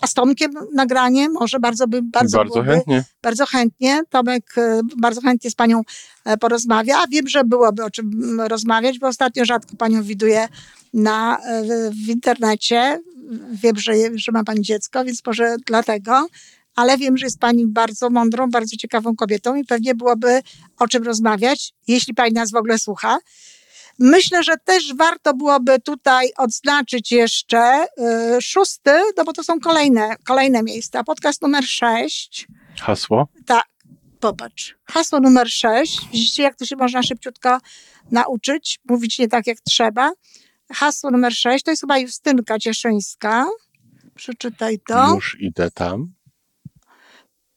[0.00, 3.05] a z Tomkiem nagranie może bardzo by, bardzo, Bardzo byłoby, chętnie.
[3.22, 4.02] bardzo chętnie.
[4.11, 5.82] Tomek e, bardzo chętnie z panią
[6.24, 6.98] e, porozmawia.
[6.98, 10.48] A wiem, że byłoby o czym rozmawiać, bo ostatnio rzadko panią widuję
[10.94, 13.00] na, e, w internecie.
[13.52, 16.26] Wiem, że, że ma pani dziecko, więc może dlatego.
[16.76, 20.40] Ale wiem, że jest pani bardzo mądrą, bardzo ciekawą kobietą i pewnie byłoby
[20.78, 23.18] o czym rozmawiać, jeśli pani nas w ogóle słucha.
[23.99, 27.84] Myślę, że też warto byłoby tutaj odznaczyć jeszcze
[28.36, 31.05] y, szósty, no bo to są kolejne, kolejne miejsca.
[31.05, 32.47] Podcast numer sześć.
[32.80, 33.28] Hasło.
[33.47, 33.64] Tak,
[34.20, 34.76] popatrz.
[34.84, 36.01] Hasło numer sześć.
[36.12, 37.59] Widzicie, jak to się można szybciutko
[38.11, 40.12] nauczyć, mówić nie tak, jak trzeba.
[40.72, 43.47] Hasło numer sześć to jest chyba Justynka Cieszyńska.
[44.14, 45.14] Przeczytaj to.
[45.14, 46.12] Już idę tam.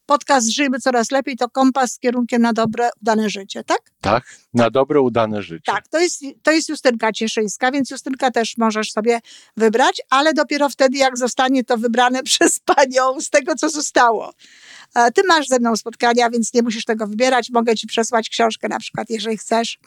[0.08, 3.80] Podcast Żyjmy Coraz Lepiej to kompas z kierunkiem na dobre, udane życie, tak?
[4.01, 4.24] Tak?
[4.53, 5.62] Na dobre, udane życie.
[5.66, 9.20] Tak, to jest, to jest Justynka Cieszyńska, więc Justynka też możesz sobie
[9.58, 14.34] wybrać, ale dopiero wtedy, jak zostanie to wybrane przez panią z tego, co zostało.
[14.95, 17.49] E, Ty masz ze mną spotkania, więc nie musisz tego wybierać.
[17.49, 19.80] Mogę ci przesłać książkę na przykład, jeżeli chcesz.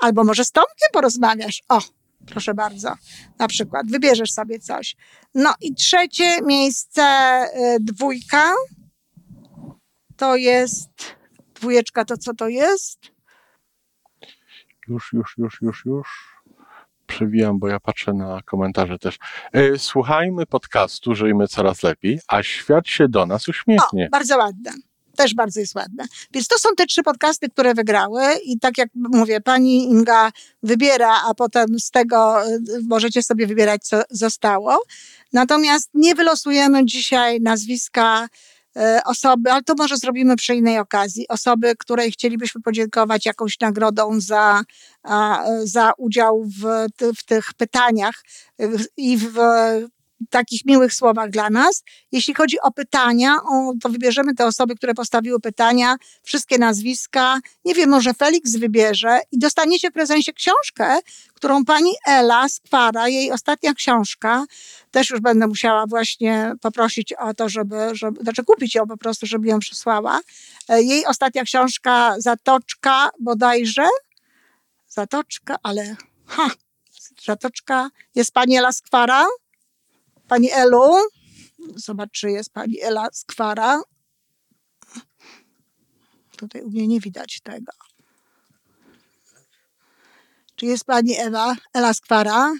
[0.00, 1.62] Albo może z Tomkiem porozmawiasz.
[1.68, 1.80] O,
[2.26, 2.94] proszę bardzo.
[3.38, 4.96] Na przykład wybierzesz sobie coś.
[5.34, 7.02] No i trzecie miejsce,
[7.76, 8.54] y, dwójka.
[10.16, 11.16] To jest,
[11.54, 12.98] dwójeczka to co to jest?
[14.88, 16.34] Już, już, już, już, już.
[17.06, 19.18] Przewijam, bo ja patrzę na komentarze też.
[19.52, 24.06] E, Słuchajmy podcastu, żyjmy coraz lepiej, a świat się do nas uśmiechnie.
[24.06, 24.72] O, bardzo ładne.
[25.16, 26.04] Też bardzo jest ładne.
[26.32, 31.20] Więc to są te trzy podcasty, które wygrały i tak jak mówię, pani Inga wybiera,
[31.26, 34.82] a potem z tego y, możecie sobie wybierać, co zostało.
[35.32, 38.28] Natomiast nie wylosujemy dzisiaj nazwiska
[39.04, 44.62] osoby, ale to może zrobimy przy innej okazji, osoby, której chcielibyśmy podziękować jakąś nagrodą za,
[45.64, 48.22] za udział w, w tych pytaniach
[48.60, 49.38] y, i w
[50.30, 51.82] takich miłych słowach dla nas.
[52.12, 57.40] Jeśli chodzi o pytania, o, to wybierzemy te osoby, które postawiły pytania, wszystkie nazwiska.
[57.64, 60.98] Nie wiem, może Felix wybierze i dostaniecie w prezencie książkę,
[61.34, 64.44] którą pani Ela Skwara, jej ostatnia książka,
[64.90, 69.26] też już będę musiała właśnie poprosić o to, żeby, żeby znaczy kupić ją po prostu,
[69.26, 70.20] żeby ją przysłała.
[70.68, 73.86] E, Jej ostatnia książka Zatoczka bodajże.
[74.88, 75.96] Zatoczka, ale
[76.26, 76.50] ha,
[77.24, 77.90] Zatoczka.
[78.14, 79.26] Jest pani Ela Skwara?
[80.28, 80.90] Pani Elu,
[81.76, 83.80] zobacz, czy jest pani Ela Skwara.
[86.36, 87.72] Tutaj u mnie nie widać tego.
[90.56, 92.52] Czy jest pani Ewa, Ela Skwara?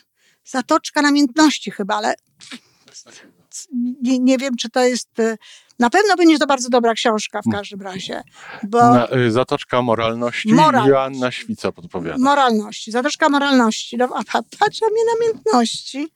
[0.44, 2.14] Zatoczka namiętności chyba, ale
[4.02, 5.18] nie, nie wiem, czy to jest...
[5.18, 5.36] y,
[5.78, 8.22] Na pewno będzie to bardzo dobra książka w każdym razie,
[8.62, 10.54] bo Na, y, Zatoczka moralności.
[10.54, 10.88] Moralność.
[10.90, 12.18] Joanna Świca podpowiada.
[12.18, 13.96] moralności, zatoczka moralności.
[13.96, 16.08] No, a pa- patrz na mnie namiętności.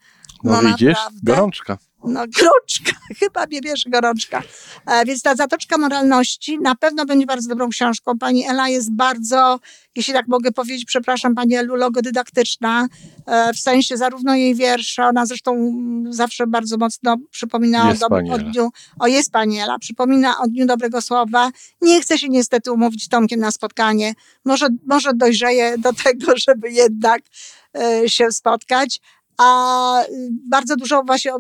[0.45, 0.89] No, no widzisz?
[0.89, 1.21] naprawdę.
[1.23, 1.79] Gorączka.
[2.05, 4.43] No, gorączka, chyba mnie bierze gorączka.
[4.87, 8.19] E, więc ta Zatoczka Moralności na pewno będzie bardzo dobrą książką.
[8.19, 9.61] Pani Ela jest bardzo,
[9.97, 12.89] jeśli tak mogę powiedzieć, przepraszam Pani Elu, logodydaktyczna,
[13.27, 18.09] e, w sensie zarówno jej wiersze, ona zresztą mm, zawsze bardzo mocno przypomina Jest o,
[18.09, 21.51] pani o dniu, o jest Pani Ela, przypomina o Dniu Dobrego Słowa.
[21.81, 24.15] Nie chce się niestety umówić z Tomkiem na spotkanie.
[24.45, 27.23] Może, może dojrzeje do tego, żeby jednak
[27.79, 29.01] e, się spotkać
[29.39, 30.03] a
[30.49, 31.33] bardzo dużo właśnie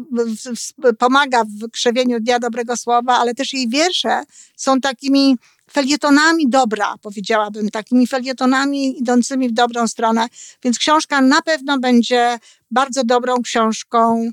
[0.98, 4.22] pomaga w krzewieniu Dnia Dobrego Słowa, ale też jej wiersze
[4.56, 5.36] są takimi
[5.72, 10.26] felietonami dobra, powiedziałabym, takimi felietonami idącymi w dobrą stronę,
[10.64, 12.38] więc książka na pewno będzie
[12.70, 14.30] bardzo dobrą książką,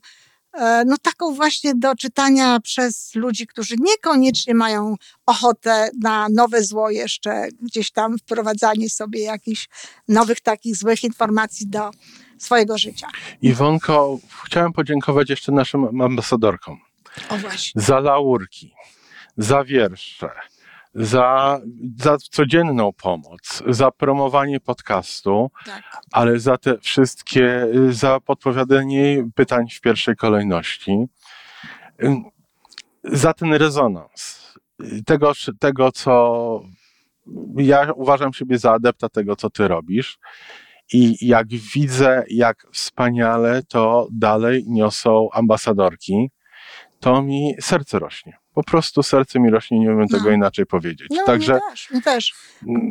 [0.53, 6.89] e, no taką właśnie do czytania przez ludzi, którzy niekoniecznie mają ochotę na nowe zło
[6.89, 9.69] jeszcze, gdzieś tam wprowadzanie sobie jakichś
[10.07, 11.91] nowych takich złych informacji do
[12.37, 13.07] swojego życia.
[13.41, 16.77] Iwonko, chciałem podziękować jeszcze naszym ambasadorkom.
[17.29, 17.81] O właśnie.
[17.81, 18.73] Za laurki,
[19.37, 20.29] za wiersze,
[20.95, 21.59] za,
[21.97, 25.83] za codzienną pomoc, za promowanie podcastu, tak.
[26.11, 31.05] ale za te wszystkie, za podpowiadanie pytań w pierwszej kolejności,
[33.03, 34.45] za ten rezonans.
[35.05, 36.61] Tego, tego co
[37.57, 40.19] ja uważam siebie za adepta tego, co ty robisz.
[40.93, 46.31] I jak widzę, jak wspaniale to dalej niosą ambasadorki,
[46.99, 48.37] to mi serce rośnie.
[48.53, 50.17] Po prostu serce mi rośnie, nie umiem no.
[50.17, 51.07] tego inaczej powiedzieć.
[51.11, 52.33] No, Także mi też, mi też.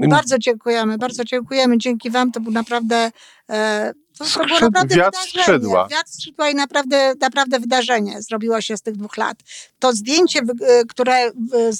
[0.08, 1.78] Bardzo dziękujemy, bardzo dziękujemy.
[1.78, 3.10] Dzięki Wam to był naprawdę.
[3.50, 5.88] E, to, to było naprawdę wiatr skrzydła.
[5.88, 9.36] Wiatr skrzydła i naprawdę, naprawdę wydarzenie zrobiło się z tych dwóch lat.
[9.78, 11.30] To zdjęcie, e, które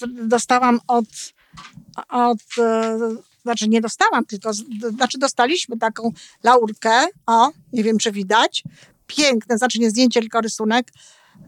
[0.05, 1.05] dostałam od,
[2.09, 2.99] od e,
[3.44, 4.52] znaczy nie dostałam, tylko
[4.90, 6.12] znaczy dostaliśmy taką
[6.42, 8.62] laurkę, o, nie wiem czy widać,
[9.06, 10.88] piękne, znaczy nie zdjęcie, tylko rysunek,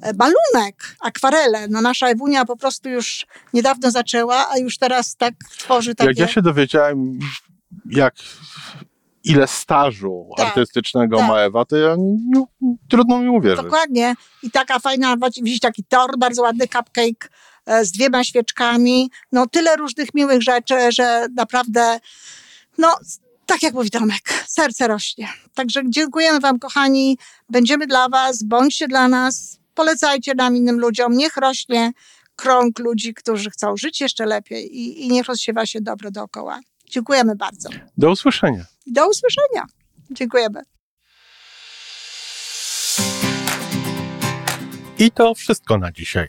[0.00, 1.68] e, balunek, akwarele.
[1.68, 6.08] No nasza Ewunia po prostu już niedawno zaczęła, a już teraz tak tworzy takie...
[6.08, 7.18] Jak ja się dowiedziałem,
[7.90, 8.14] jak
[9.24, 11.28] ile stażu tak, artystycznego tak.
[11.28, 12.44] ma Ewa, to ja, nie,
[12.88, 13.64] trudno mi uwierzyć.
[13.64, 14.14] Dokładnie.
[14.42, 17.28] I taka fajna, widzisz, taki tort, bardzo ładny cupcake
[17.82, 19.10] z dwiema świeczkami.
[19.32, 22.00] No tyle różnych miłych rzeczy, że naprawdę,
[22.78, 22.96] no
[23.46, 25.28] tak jak mówi Tomek, serce rośnie.
[25.54, 27.18] Także dziękujemy Wam, kochani.
[27.48, 31.16] Będziemy dla Was, bądźcie dla nas, polecajcie nam innym ludziom.
[31.16, 31.92] Niech rośnie
[32.36, 36.60] krąg ludzi, którzy chcą żyć jeszcze lepiej i, i niech rozsiewa się dobro dookoła.
[36.90, 37.68] Dziękujemy bardzo.
[37.96, 38.64] Do usłyszenia.
[38.86, 39.66] Do usłyszenia.
[40.10, 40.62] Dziękujemy.
[44.98, 46.28] I to wszystko na dzisiaj.